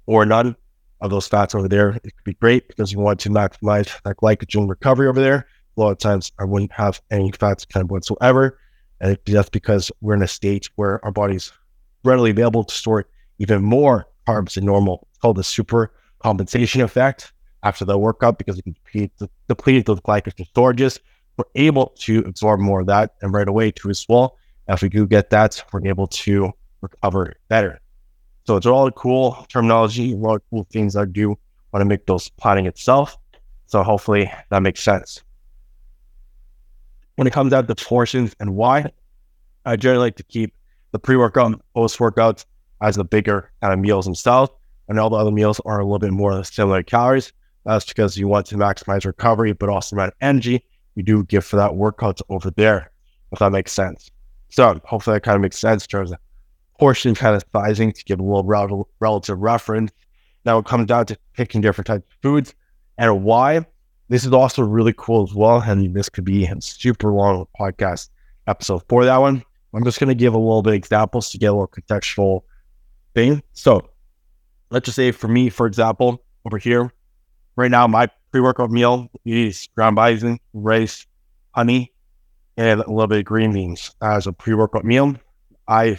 or 0.06 0.24
none 0.24 0.56
of 1.00 1.10
those 1.10 1.28
fats 1.28 1.54
over 1.54 1.68
there. 1.68 1.90
It 1.90 2.16
could 2.16 2.24
be 2.24 2.34
great 2.34 2.68
because 2.68 2.92
you 2.92 2.98
want 2.98 3.20
to 3.20 3.30
maximize 3.30 4.00
that 4.02 4.16
glycogen 4.16 4.68
recovery 4.68 5.08
over 5.08 5.20
there. 5.20 5.46
A 5.76 5.80
lot 5.80 5.90
of 5.90 5.98
times 5.98 6.32
I 6.38 6.44
wouldn't 6.44 6.72
have 6.72 7.00
any 7.10 7.30
fats 7.32 7.64
kind 7.64 7.84
of 7.84 7.90
whatsoever. 7.90 8.58
And 9.00 9.16
that's 9.26 9.50
because 9.50 9.92
we're 10.00 10.14
in 10.14 10.22
a 10.22 10.28
state 10.28 10.70
where 10.74 11.04
our 11.04 11.12
body's 11.12 11.52
readily 12.04 12.30
available 12.30 12.64
to 12.64 12.74
store 12.74 13.06
even 13.38 13.62
more 13.62 14.08
carbs 14.26 14.54
than 14.54 14.64
normal. 14.64 15.06
It's 15.10 15.18
called 15.18 15.36
the 15.36 15.44
super 15.44 15.92
compensation 16.18 16.80
effect 16.80 17.32
after 17.62 17.84
the 17.84 17.98
workout 17.98 18.38
because 18.38 18.60
we 18.64 18.72
deplete, 18.72 19.12
deplete 19.48 19.86
those 19.86 20.00
glycogen 20.00 20.50
storages. 20.52 20.98
We're 21.36 21.44
able 21.54 21.94
to 22.00 22.20
absorb 22.20 22.60
more 22.60 22.80
of 22.80 22.86
that 22.86 23.14
and 23.22 23.32
right 23.32 23.48
away 23.48 23.70
to 23.72 23.90
as 23.90 24.04
well. 24.08 24.36
If 24.68 24.82
we 24.82 24.88
do 24.88 25.06
get 25.06 25.30
that, 25.30 25.62
we're 25.72 25.86
able 25.86 26.06
to 26.08 26.52
recover 26.80 27.34
better. 27.48 27.80
So 28.46 28.56
it's 28.56 28.66
all 28.66 28.90
cool 28.90 29.46
terminology, 29.48 30.12
a 30.12 30.16
lot 30.16 30.36
of 30.36 30.42
cool 30.50 30.66
things 30.70 30.96
I 30.96 31.04
do 31.04 31.38
want 31.72 31.82
to 31.82 31.84
make 31.84 32.06
those 32.06 32.28
planning 32.30 32.66
itself. 32.66 33.16
So 33.66 33.82
hopefully 33.82 34.32
that 34.50 34.62
makes 34.62 34.82
sense. 34.82 35.22
When 37.16 37.26
it 37.26 37.32
comes 37.32 37.52
out 37.52 37.68
to 37.68 37.74
portions 37.74 38.34
and 38.40 38.54
why, 38.54 38.90
I 39.64 39.76
generally 39.76 40.06
like 40.06 40.16
to 40.16 40.22
keep 40.22 40.54
the 40.92 40.98
pre-workout, 40.98 41.60
post-workouts 41.74 42.46
as 42.80 42.96
the 42.96 43.04
bigger 43.04 43.50
kind 43.60 43.74
of 43.74 43.78
meals 43.80 44.06
themselves, 44.06 44.50
and 44.88 44.98
all 44.98 45.10
the 45.10 45.16
other 45.16 45.30
meals 45.30 45.60
are 45.64 45.80
a 45.80 45.84
little 45.84 45.98
bit 45.98 46.12
more 46.12 46.42
similar 46.44 46.82
calories. 46.82 47.32
That's 47.64 47.84
because 47.84 48.16
you 48.16 48.28
want 48.28 48.46
to 48.46 48.56
maximize 48.56 49.04
recovery, 49.04 49.52
but 49.52 49.68
also 49.68 49.96
amount 49.96 50.12
of 50.12 50.16
energy 50.20 50.64
you 50.94 51.02
do 51.02 51.24
give 51.24 51.44
for 51.44 51.56
that 51.56 51.76
workout 51.76 52.20
over 52.28 52.50
there, 52.50 52.90
if 53.32 53.38
that 53.38 53.52
makes 53.52 53.72
sense. 53.72 54.10
So 54.48 54.80
hopefully 54.84 55.16
that 55.16 55.22
kind 55.22 55.36
of 55.36 55.42
makes 55.42 55.58
sense 55.58 55.84
in 55.84 55.88
terms 55.88 56.12
of 56.12 56.18
portion 56.78 57.14
kind 57.14 57.36
of 57.36 57.44
sizing 57.52 57.92
to 57.92 58.04
give 58.04 58.20
a 58.20 58.22
little 58.22 58.88
relative 59.00 59.38
reference. 59.38 59.92
Now 60.44 60.58
it 60.58 60.64
comes 60.64 60.86
down 60.86 61.06
to 61.06 61.18
picking 61.34 61.60
different 61.60 61.86
types 61.86 62.06
of 62.10 62.16
foods 62.22 62.54
and 62.96 63.22
why. 63.22 63.66
This 64.08 64.24
is 64.24 64.32
also 64.32 64.62
really 64.62 64.94
cool 64.96 65.24
as 65.24 65.34
well. 65.34 65.60
And 65.60 65.94
this 65.94 66.08
could 66.08 66.24
be 66.24 66.46
a 66.46 66.60
super 66.60 67.12
long 67.12 67.46
podcast 67.60 68.08
episode 68.46 68.82
for 68.88 69.04
that 69.04 69.18
one. 69.18 69.44
I'm 69.74 69.84
just 69.84 70.00
going 70.00 70.08
to 70.08 70.14
give 70.14 70.32
a 70.32 70.38
little 70.38 70.62
bit 70.62 70.70
of 70.70 70.76
examples 70.76 71.30
to 71.30 71.38
get 71.38 71.48
a 71.48 71.52
little 71.52 71.68
contextual 71.68 72.44
thing. 73.14 73.42
So 73.52 73.90
let's 74.70 74.86
just 74.86 74.96
say 74.96 75.12
for 75.12 75.28
me, 75.28 75.50
for 75.50 75.66
example, 75.66 76.22
over 76.44 76.58
here, 76.58 76.92
right 77.56 77.70
now, 77.70 77.86
my 77.86 78.08
pre-workout 78.30 78.70
meal 78.70 79.10
is 79.24 79.68
ground 79.74 79.96
bison, 79.96 80.38
rice, 80.52 81.06
honey, 81.54 81.92
and 82.56 82.80
a 82.80 82.90
little 82.90 83.06
bit 83.06 83.18
of 83.18 83.24
green 83.24 83.52
beans 83.52 83.94
as 84.02 84.26
a 84.26 84.32
pre-workout 84.32 84.84
meal. 84.84 85.14
I 85.66 85.98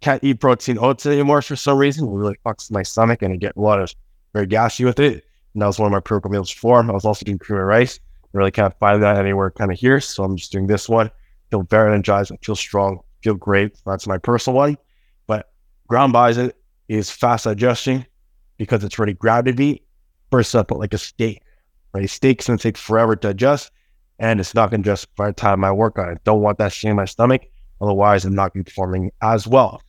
can't 0.00 0.22
eat 0.24 0.40
protein 0.40 0.78
oats 0.78 1.06
anymore 1.06 1.42
for 1.42 1.56
some 1.56 1.78
reason. 1.78 2.06
It 2.06 2.12
really 2.12 2.36
fucks 2.44 2.70
my 2.70 2.82
stomach 2.82 3.22
and 3.22 3.32
I 3.32 3.36
get 3.36 3.56
a 3.56 3.60
lot 3.60 3.80
of 3.80 3.94
very 4.32 4.46
gassy 4.46 4.84
with 4.84 4.98
it. 4.98 5.24
And 5.54 5.62
that 5.62 5.66
was 5.66 5.78
one 5.78 5.86
of 5.86 5.92
my 5.92 6.00
pre-workout 6.00 6.32
meals 6.32 6.52
before. 6.52 6.82
I 6.82 6.92
was 6.92 7.04
also 7.04 7.24
doing 7.24 7.38
cream 7.38 7.58
of 7.58 7.66
rice. 7.66 7.98
I 8.24 8.28
really 8.38 8.52
can't 8.52 8.78
find 8.78 9.02
that 9.02 9.16
anywhere 9.16 9.50
kind 9.50 9.72
of 9.72 9.78
here. 9.78 10.00
So 10.00 10.22
I'm 10.22 10.36
just 10.36 10.52
doing 10.52 10.66
this 10.66 10.88
one. 10.88 11.10
Feel 11.50 11.62
very 11.62 11.90
energized. 11.92 12.32
I 12.32 12.36
feel 12.42 12.56
strong. 12.56 13.00
Feel 13.22 13.34
great. 13.34 13.76
That's 13.84 14.06
my 14.06 14.18
personal 14.18 14.56
one. 14.56 14.78
But 15.26 15.50
ground 15.88 16.12
bison 16.12 16.52
is 16.90 17.08
fast 17.08 17.44
digesting 17.44 18.04
because 18.56 18.82
it's 18.82 18.98
already 18.98 19.14
grounded 19.14 19.58
meat 19.58 19.86
versus 20.32 20.56
up 20.56 20.72
like 20.72 20.92
a 20.92 20.98
steak. 20.98 21.40
Right? 21.94 22.10
Steak's 22.10 22.48
gonna 22.48 22.58
take 22.58 22.76
forever 22.76 23.14
to 23.14 23.28
adjust 23.28 23.70
and 24.18 24.40
it's 24.40 24.54
not 24.54 24.72
gonna 24.72 24.82
just 24.82 25.14
by 25.14 25.28
the 25.28 25.32
time 25.32 25.62
I 25.62 25.70
work 25.70 25.98
on 26.00 26.10
it. 26.10 26.24
Don't 26.24 26.42
want 26.42 26.58
that 26.58 26.72
shit 26.72 26.90
in 26.90 26.96
my 26.96 27.04
stomach. 27.04 27.42
Otherwise, 27.80 28.24
I'm 28.24 28.34
not 28.34 28.52
gonna 28.52 28.64
be 28.64 28.68
performing 28.68 29.12
as 29.22 29.46
well. 29.46 29.80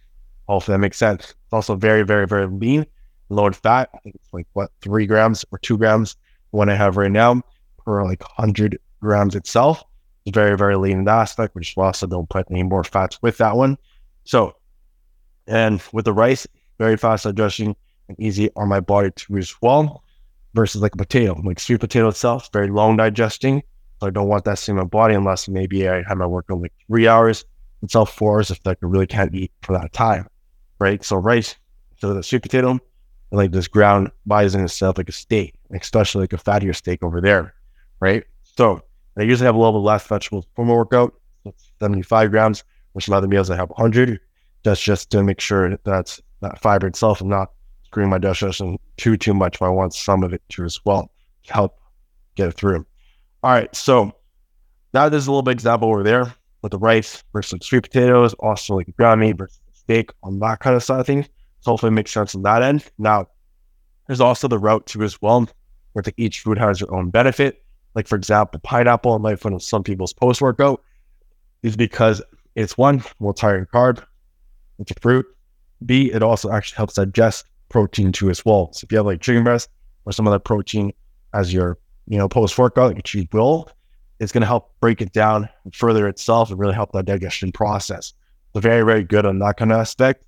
Hopefully 0.47 0.75
that 0.75 0.79
makes 0.79 0.97
sense. 0.97 1.31
It's 1.31 1.53
also 1.53 1.75
very, 1.75 2.03
very, 2.03 2.27
very 2.27 2.45
lean, 2.45 2.85
low 3.29 3.47
in 3.47 3.53
fat. 3.53 3.89
I 3.95 3.97
think 3.99 4.15
it's 4.15 4.31
like 4.31 4.47
what 4.53 4.69
three 4.81 5.07
grams 5.07 5.43
or 5.51 5.57
two 5.57 5.79
grams 5.79 6.15
what 6.51 6.69
I 6.69 6.75
have 6.75 6.97
right 6.97 7.11
now 7.11 7.41
per 7.83 8.03
like 8.03 8.21
hundred 8.21 8.77
grams 9.01 9.35
itself. 9.35 9.83
It's 10.25 10.35
very, 10.35 10.55
very 10.55 10.75
lean 10.75 10.99
in 10.99 11.03
that 11.05 11.17
aspect, 11.17 11.55
which 11.55 11.75
also 11.75 12.05
don't 12.05 12.29
put 12.29 12.45
any 12.51 12.61
more 12.61 12.83
fats 12.83 13.19
with 13.23 13.37
that 13.37 13.57
one. 13.57 13.77
So, 14.23 14.55
and 15.47 15.81
with 15.91 16.05
the 16.05 16.13
rice, 16.13 16.45
very 16.81 16.97
fast 16.97 17.23
digestion 17.23 17.75
and 18.07 18.19
easy 18.19 18.49
on 18.55 18.67
my 18.67 18.79
body 18.79 19.11
to 19.11 19.37
as 19.37 19.53
well. 19.61 20.03
Versus 20.53 20.81
like 20.81 20.93
a 20.95 20.97
potato, 20.97 21.39
like 21.45 21.61
sweet 21.61 21.79
potato 21.79 22.09
itself, 22.09 22.49
very 22.51 22.69
long 22.69 22.97
digesting. 22.97 23.63
So 24.01 24.07
I 24.07 24.09
don't 24.09 24.27
want 24.27 24.43
that 24.45 24.67
in 24.67 24.75
my 24.75 24.83
body 24.83 25.13
unless 25.13 25.47
maybe 25.47 25.87
I 25.87 26.03
have 26.09 26.17
my 26.17 26.25
work 26.25 26.51
on 26.51 26.61
like 26.61 26.73
three 26.87 27.07
hours 27.07 27.45
itself 27.83 28.13
four 28.13 28.33
hours 28.35 28.51
if 28.51 28.59
I 28.65 28.75
really 28.81 29.07
can't 29.07 29.33
eat 29.33 29.51
for 29.61 29.71
that 29.77 29.93
time 29.93 30.27
right? 30.81 31.03
So 31.05 31.15
rice, 31.17 31.55
so 31.99 32.13
the 32.13 32.23
sweet 32.23 32.41
potato, 32.41 32.79
like 33.31 33.51
this 33.51 33.67
ground 33.67 34.11
bison 34.25 34.63
itself 34.63 34.97
like 34.97 35.07
a 35.07 35.13
steak, 35.13 35.53
especially 35.71 36.21
like 36.21 36.33
a 36.33 36.37
fattier 36.37 36.75
steak 36.75 37.03
over 37.03 37.21
there, 37.21 37.53
right? 37.99 38.23
So 38.57 38.81
I 39.17 39.21
usually 39.21 39.45
have 39.45 39.55
a 39.55 39.59
little 39.59 39.79
bit 39.79 39.85
less 39.85 40.05
vegetables 40.05 40.47
for 40.55 40.65
my 40.65 40.73
workout, 40.73 41.13
75 41.79 42.31
grams, 42.31 42.63
which 42.93 43.05
some 43.05 43.13
other 43.13 43.27
meals 43.27 43.49
I 43.51 43.55
have 43.55 43.69
100. 43.69 44.19
That's 44.63 44.81
just 44.81 45.11
to 45.11 45.23
make 45.23 45.39
sure 45.39 45.77
that 45.83 46.19
that 46.41 46.59
fiber 46.59 46.87
itself 46.87 47.21
is 47.21 47.27
not 47.27 47.51
screwing 47.83 48.09
my 48.09 48.17
digestion 48.17 48.77
too, 48.97 49.17
too 49.17 49.33
much. 49.33 49.59
But 49.59 49.67
I 49.67 49.69
want 49.69 49.93
some 49.93 50.23
of 50.23 50.33
it 50.33 50.41
to 50.49 50.63
as 50.63 50.79
well 50.85 51.11
to 51.43 51.53
help 51.53 51.79
get 52.35 52.49
it 52.49 52.53
through. 52.53 52.85
All 53.43 53.51
right. 53.51 53.73
So 53.75 54.11
that 54.91 55.13
is 55.13 55.27
a 55.27 55.31
little 55.31 55.41
bit 55.41 55.51
example 55.51 55.89
over 55.89 56.03
there 56.03 56.33
with 56.61 56.71
the 56.71 56.77
rice 56.77 57.23
versus 57.33 57.59
sweet 57.65 57.83
potatoes, 57.83 58.33
also 58.35 58.75
like 58.75 58.95
ground 58.97 59.21
meat 59.21 59.37
versus 59.37 59.59
steak 59.73 60.11
on 60.23 60.39
that 60.39 60.59
kind 60.59 60.75
of 60.75 60.83
side 60.83 60.99
of 60.99 61.05
things. 61.05 61.27
So 61.61 61.71
hopefully 61.71 61.89
it 61.89 61.93
makes 61.93 62.11
sense 62.11 62.35
on 62.35 62.43
that 62.43 62.61
end. 62.61 62.85
Now, 62.97 63.27
there's 64.07 64.21
also 64.21 64.47
the 64.47 64.59
route 64.59 64.85
to 64.87 65.03
as 65.03 65.21
well, 65.21 65.47
where 65.93 66.03
the, 66.03 66.13
each 66.17 66.41
food 66.41 66.57
has 66.57 66.79
their 66.79 66.93
own 66.93 67.09
benefit. 67.09 67.63
Like 67.95 68.07
for 68.07 68.15
example, 68.15 68.59
pineapple 68.63 69.17
might 69.19 69.39
find 69.39 69.61
some 69.61 69.83
people's 69.83 70.13
post 70.13 70.41
workout 70.41 70.83
is 71.63 71.75
because 71.75 72.21
it's 72.55 72.77
one 72.77 73.03
more 73.19 73.33
tiring 73.33 73.65
carb, 73.65 74.03
it's 74.79 74.91
a 74.91 74.99
fruit. 74.99 75.25
B, 75.85 76.11
it 76.11 76.23
also 76.23 76.51
actually 76.51 76.77
helps 76.77 76.95
digest 76.95 77.45
protein 77.69 78.11
too 78.11 78.29
as 78.29 78.45
well. 78.45 78.71
So 78.73 78.85
if 78.85 78.91
you 78.91 78.97
have 78.97 79.05
like 79.05 79.21
chicken 79.21 79.43
breast 79.43 79.69
or 80.05 80.11
some 80.11 80.27
other 80.27 80.39
protein 80.39 80.93
as 81.33 81.53
your 81.53 81.77
you 82.07 82.17
know 82.17 82.27
post 82.27 82.57
workout, 82.57 82.95
which 82.95 83.13
you 83.13 83.27
will, 83.31 83.69
it's 84.19 84.31
going 84.31 84.41
to 84.41 84.47
help 84.47 84.73
break 84.79 85.01
it 85.01 85.13
down 85.13 85.49
further 85.73 86.07
itself 86.07 86.51
and 86.51 86.59
really 86.59 86.75
help 86.75 86.91
that 86.91 87.05
digestion 87.05 87.51
process 87.51 88.13
So 88.53 88.59
very, 88.59 88.83
very 88.83 89.03
good 89.03 89.25
on 89.25 89.39
that 89.39 89.57
kind 89.57 89.71
of 89.71 89.79
aspect, 89.79 90.23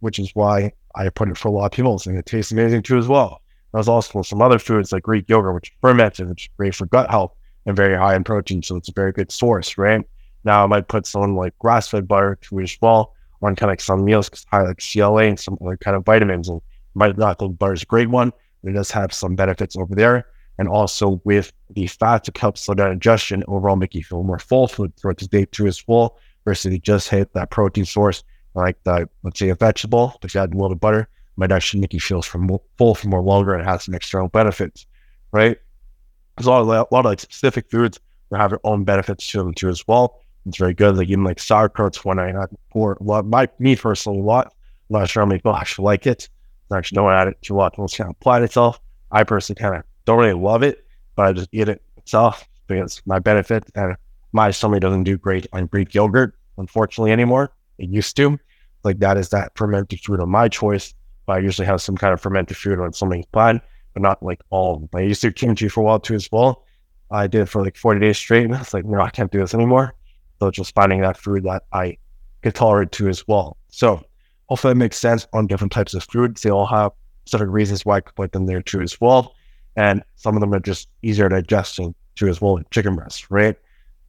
which 0.00 0.18
is 0.18 0.30
why 0.34 0.72
I 0.94 1.08
put 1.08 1.28
it 1.28 1.36
for 1.36 1.48
a 1.48 1.50
lot 1.50 1.66
of 1.66 1.72
people. 1.72 2.00
And 2.06 2.16
it 2.16 2.26
tastes 2.26 2.52
amazing 2.52 2.82
too 2.82 2.98
as 2.98 3.08
well. 3.08 3.42
There's 3.72 3.88
also 3.88 4.22
some 4.22 4.42
other 4.42 4.58
foods 4.58 4.92
like 4.92 5.02
Greek 5.02 5.28
yogurt, 5.28 5.54
which 5.54 5.72
fermented, 5.80 6.28
which 6.28 6.44
is 6.44 6.50
great 6.56 6.74
for 6.74 6.86
gut 6.86 7.10
health 7.10 7.34
and 7.66 7.74
very 7.74 7.96
high 7.96 8.14
in 8.14 8.22
protein. 8.22 8.62
So 8.62 8.76
it's 8.76 8.90
a 8.90 8.92
very 8.92 9.12
good 9.12 9.32
source, 9.32 9.76
right? 9.78 10.04
Now 10.44 10.62
I 10.62 10.66
might 10.66 10.88
put 10.88 11.06
some 11.06 11.36
like 11.36 11.58
grass 11.58 11.88
fed 11.88 12.06
butter 12.06 12.38
to 12.42 12.60
as 12.60 12.76
well 12.80 13.14
on 13.42 13.56
kind 13.56 13.72
of 13.72 13.80
some 13.80 14.04
meals 14.04 14.28
because 14.28 14.46
high 14.50 14.62
like 14.62 14.80
CLA 14.80 15.24
and 15.24 15.38
some 15.38 15.58
other 15.60 15.76
kind 15.76 15.96
of 15.96 16.04
vitamins. 16.04 16.48
And 16.48 16.60
might 16.94 17.16
not 17.16 17.38
think 17.38 17.58
butter 17.58 17.72
is 17.72 17.82
a 17.82 17.86
great 17.86 18.10
one, 18.10 18.32
it 18.64 18.72
does 18.72 18.90
have 18.90 19.12
some 19.12 19.34
benefits 19.34 19.76
over 19.76 19.94
there. 19.94 20.26
And 20.58 20.68
also 20.68 21.20
with 21.24 21.52
the 21.70 21.86
fat 21.86 22.24
to 22.24 22.32
help 22.38 22.58
slow 22.58 22.74
down 22.74 22.90
digestion, 22.90 23.42
overall 23.48 23.76
make 23.76 23.94
you 23.94 24.04
feel 24.04 24.22
more 24.22 24.38
full 24.38 24.68
food 24.68 24.94
throughout 24.96 25.18
the 25.18 25.26
day 25.26 25.46
too 25.46 25.66
as 25.66 25.82
well 25.86 26.18
versus 26.44 26.72
you 26.72 26.78
just 26.78 27.08
hit 27.08 27.32
that 27.32 27.50
protein 27.50 27.84
source 27.84 28.22
like 28.54 28.82
the 28.84 29.08
let's 29.22 29.38
say 29.38 29.48
a 29.48 29.54
vegetable, 29.54 30.16
but 30.20 30.34
you 30.34 30.40
add 30.40 30.54
a 30.54 30.56
little 30.56 30.76
butter, 30.76 31.08
might 31.36 31.52
actually 31.52 31.80
make 31.80 31.94
you 31.94 32.00
feel 32.00 32.22
full 32.22 32.94
for 32.94 33.08
more 33.08 33.22
longer 33.22 33.54
and 33.54 33.66
has 33.66 33.84
some 33.84 33.94
external 33.94 34.28
benefits, 34.28 34.86
right? 35.32 35.58
There's 36.36 36.46
a 36.46 36.50
lot 36.50 36.62
of, 36.62 36.68
a 36.68 36.94
lot 36.94 37.00
of 37.00 37.04
like 37.06 37.20
specific 37.20 37.70
foods 37.70 37.98
that 38.30 38.38
have 38.38 38.50
their 38.50 38.60
own 38.64 38.84
benefits 38.84 39.26
to 39.30 39.38
them 39.38 39.54
too 39.54 39.68
as 39.68 39.86
well. 39.86 40.21
It's 40.46 40.58
very 40.58 40.74
good. 40.74 40.96
Like 40.96 41.08
even 41.08 41.24
like 41.24 41.38
sauerkraut's 41.38 42.04
one 42.04 42.18
I 42.18 42.32
had 42.32 42.48
for 42.72 42.96
a 43.00 43.02
lot, 43.02 43.26
my 43.26 43.48
me 43.58 43.76
personally 43.76 44.20
a 44.20 44.22
lot. 44.22 44.54
I'm 44.90 45.00
not 45.00 45.08
sure 45.08 45.22
how 45.22 45.26
many 45.26 45.40
actually 45.44 45.84
like 45.84 46.06
it. 46.06 46.28
I 46.70 46.78
actually 46.78 46.96
don't 46.96 47.12
add 47.12 47.28
it 47.28 47.40
to 47.42 47.54
a 47.54 47.56
lot. 47.56 47.74
It's 47.78 47.96
kind 47.96 48.10
of 48.10 48.16
applied 48.18 48.42
itself. 48.42 48.80
I 49.10 49.24
personally 49.24 49.60
kind 49.60 49.76
of 49.76 49.84
don't 50.04 50.18
really 50.18 50.32
love 50.32 50.62
it, 50.62 50.84
but 51.16 51.26
I 51.26 51.32
just 51.32 51.48
eat 51.52 51.68
it 51.68 51.82
itself 51.96 52.48
because 52.66 53.02
my 53.06 53.18
benefit 53.18 53.64
and 53.74 53.94
my 54.32 54.50
stomach 54.50 54.80
doesn't 54.80 55.04
do 55.04 55.18
great 55.18 55.46
on 55.52 55.66
Greek 55.66 55.94
yogurt, 55.94 56.34
unfortunately, 56.58 57.12
anymore. 57.12 57.52
It 57.78 57.90
used 57.90 58.16
to. 58.16 58.38
Like 58.84 58.98
that 58.98 59.16
is 59.16 59.28
that 59.30 59.52
fermented 59.54 60.00
food 60.00 60.20
of 60.20 60.28
my 60.28 60.48
choice. 60.48 60.94
But 61.26 61.34
I 61.34 61.38
usually 61.38 61.66
have 61.66 61.80
some 61.80 61.96
kind 61.96 62.12
of 62.12 62.20
fermented 62.20 62.56
food 62.56 62.80
when 62.80 62.92
something 62.92 63.24
bad, 63.32 63.60
but 63.92 64.02
not 64.02 64.22
like 64.22 64.40
all 64.50 64.74
of 64.74 64.80
them. 64.80 64.88
I 64.94 65.02
used 65.02 65.22
to 65.22 65.32
kimchi 65.32 65.68
for 65.68 65.80
a 65.80 65.84
while 65.84 66.00
too 66.00 66.14
as 66.14 66.28
well. 66.32 66.64
I 67.10 67.26
did 67.26 67.42
it 67.42 67.48
for 67.48 67.62
like 67.62 67.76
40 67.76 68.00
days 68.00 68.16
straight. 68.16 68.44
And 68.44 68.54
I 68.54 68.58
was 68.58 68.74
like, 68.74 68.84
no, 68.84 69.00
I 69.00 69.10
can't 69.10 69.30
do 69.30 69.38
this 69.38 69.54
anymore. 69.54 69.94
So 70.42 70.50
just 70.50 70.74
finding 70.74 71.02
that 71.02 71.16
food 71.16 71.44
that 71.44 71.62
I 71.72 71.96
could 72.42 72.56
tolerate 72.56 72.90
to 72.90 73.08
as 73.08 73.28
well. 73.28 73.56
So 73.68 74.02
hopefully 74.48 74.72
it 74.72 74.74
makes 74.74 74.98
sense 74.98 75.24
on 75.32 75.46
different 75.46 75.70
types 75.70 75.94
of 75.94 76.02
foods. 76.02 76.42
They 76.42 76.50
all 76.50 76.66
have 76.66 76.90
specific 77.26 77.52
reasons 77.52 77.86
why 77.86 77.98
I 77.98 78.00
could 78.00 78.16
put 78.16 78.32
them 78.32 78.46
there 78.46 78.60
too 78.60 78.80
as 78.80 79.00
well. 79.00 79.36
And 79.76 80.02
some 80.16 80.34
of 80.34 80.40
them 80.40 80.52
are 80.52 80.58
just 80.58 80.88
easier 81.02 81.28
digesting 81.28 81.94
too 82.16 82.26
as 82.26 82.40
well, 82.40 82.60
chicken 82.72 82.96
breast, 82.96 83.30
right? 83.30 83.54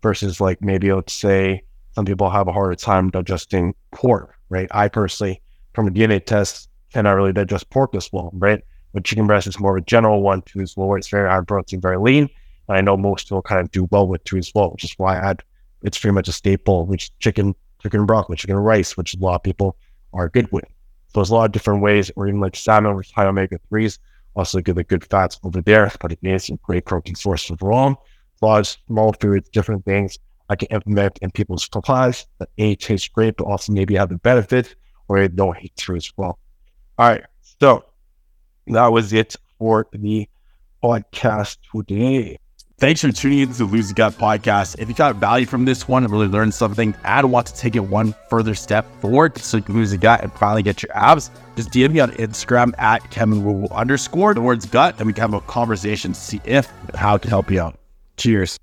Versus 0.01 0.41
like 0.41 0.59
maybe 0.59 0.91
let's 0.91 1.13
say 1.13 1.61
some 1.91 2.03
people 2.03 2.31
have 2.31 2.47
a 2.47 2.51
harder 2.51 2.73
time 2.73 3.11
digesting 3.11 3.75
pork, 3.91 4.33
right? 4.49 4.67
I 4.71 4.87
personally, 4.87 5.39
from 5.75 5.87
a 5.87 5.91
DNA 5.91 6.25
test, 6.25 6.67
cannot 6.93 7.11
really 7.11 7.33
digest 7.33 7.69
pork 7.69 7.93
as 7.93 8.11
well, 8.11 8.31
right? 8.33 8.63
But 8.91 9.03
chicken 9.03 9.27
breast 9.27 9.45
is 9.45 9.59
more 9.59 9.77
of 9.77 9.83
a 9.83 9.85
general 9.85 10.23
one 10.23 10.41
too 10.41 10.61
as 10.61 10.75
well. 10.75 10.95
It's 10.95 11.09
very 11.09 11.29
high 11.29 11.41
protein, 11.41 11.79
very 11.79 11.99
lean. 11.99 12.27
And 12.67 12.77
I 12.79 12.81
know 12.81 12.97
most 12.97 13.27
people 13.27 13.43
kind 13.43 13.61
of 13.61 13.69
do 13.69 13.87
well 13.91 14.07
with 14.07 14.23
too 14.23 14.37
as 14.37 14.51
well, 14.55 14.71
which 14.71 14.83
is 14.83 14.95
why 14.97 15.19
I 15.19 15.27
had 15.27 15.43
it's 15.83 15.99
pretty 15.99 16.13
much 16.13 16.27
a 16.27 16.31
staple, 16.31 16.85
which 16.85 17.11
chicken, 17.19 17.53
chicken 17.81 18.05
broccoli, 18.05 18.37
chicken 18.37 18.55
rice, 18.55 18.97
which 18.97 19.13
a 19.13 19.19
lot 19.19 19.35
of 19.35 19.43
people 19.43 19.77
are 20.13 20.29
good 20.29 20.51
with. 20.51 20.65
So 21.07 21.19
there's 21.19 21.29
a 21.29 21.35
lot 21.35 21.45
of 21.45 21.51
different 21.51 21.81
ways, 21.81 22.11
or 22.15 22.27
even 22.27 22.39
like 22.39 22.55
salmon, 22.55 22.95
which 22.95 23.11
high 23.11 23.25
omega 23.25 23.59
threes, 23.69 23.99
also 24.35 24.61
good 24.61 24.75
the 24.75 24.83
good 24.83 25.05
fats 25.05 25.39
over 25.43 25.61
there, 25.61 25.91
but 25.99 26.11
it 26.11 26.19
is 26.23 26.49
a 26.49 26.57
great 26.57 26.85
protein 26.85 27.15
source 27.15 27.51
overall. 27.51 28.03
A 28.41 28.45
lot 28.45 28.59
of 28.61 28.67
small 28.87 29.13
foods, 29.13 29.49
different 29.49 29.85
things 29.85 30.17
I 30.49 30.55
can 30.55 30.67
implement 30.69 31.19
in 31.19 31.31
people's 31.31 31.69
supplies 31.71 32.25
that 32.39 32.49
A 32.57 32.75
taste 32.75 33.13
great, 33.13 33.37
but 33.37 33.45
also 33.45 33.71
maybe 33.71 33.95
have 33.95 34.09
the 34.09 34.17
benefit 34.17 34.75
or 35.07 35.27
don't 35.27 35.57
hate 35.57 35.73
through 35.77 35.97
as 35.97 36.11
well. 36.17 36.39
All 36.97 37.09
right. 37.09 37.23
So 37.59 37.85
that 38.67 38.87
was 38.87 39.13
it 39.13 39.35
for 39.57 39.87
the 39.93 40.27
podcast 40.83 41.57
today. 41.71 42.37
Thanks 42.83 42.99
for 42.99 43.13
tuning 43.13 43.39
into 43.39 43.53
the 43.53 43.63
Lose 43.63 43.87
the 43.87 43.93
Gut 43.93 44.11
podcast. 44.15 44.77
If 44.77 44.89
you 44.89 44.93
got 44.93 45.15
value 45.15 45.45
from 45.45 45.63
this 45.63 45.87
one 45.87 46.03
and 46.03 46.11
really 46.11 46.27
learned 46.27 46.53
something 46.53 46.93
and 47.05 47.31
want 47.31 47.47
to 47.47 47.55
take 47.55 47.77
it 47.77 47.79
one 47.79 48.13
further 48.29 48.53
step 48.53 48.85
forward 48.99 49.37
so 49.37 49.55
you 49.55 49.63
can 49.63 49.75
lose 49.75 49.91
the 49.91 49.97
gut 49.97 50.21
and 50.21 50.33
finally 50.33 50.63
get 50.63 50.83
your 50.83 50.93
abs, 50.93 51.31
just 51.55 51.69
DM 51.69 51.93
me 51.93 52.01
on 52.01 52.11
Instagram 52.11 52.77
at 52.77 53.09
Kevin 53.09 53.65
underscore 53.71 54.33
the 54.33 54.41
words 54.41 54.65
gut 54.65 54.95
and 54.97 55.07
we 55.07 55.13
can 55.13 55.21
have 55.21 55.33
a 55.33 55.39
conversation 55.47 56.11
to 56.11 56.19
see 56.19 56.41
if 56.43 56.69
how 56.93 57.15
to 57.15 57.29
help 57.29 57.49
you 57.49 57.61
out. 57.61 57.79
Cheers. 58.17 58.59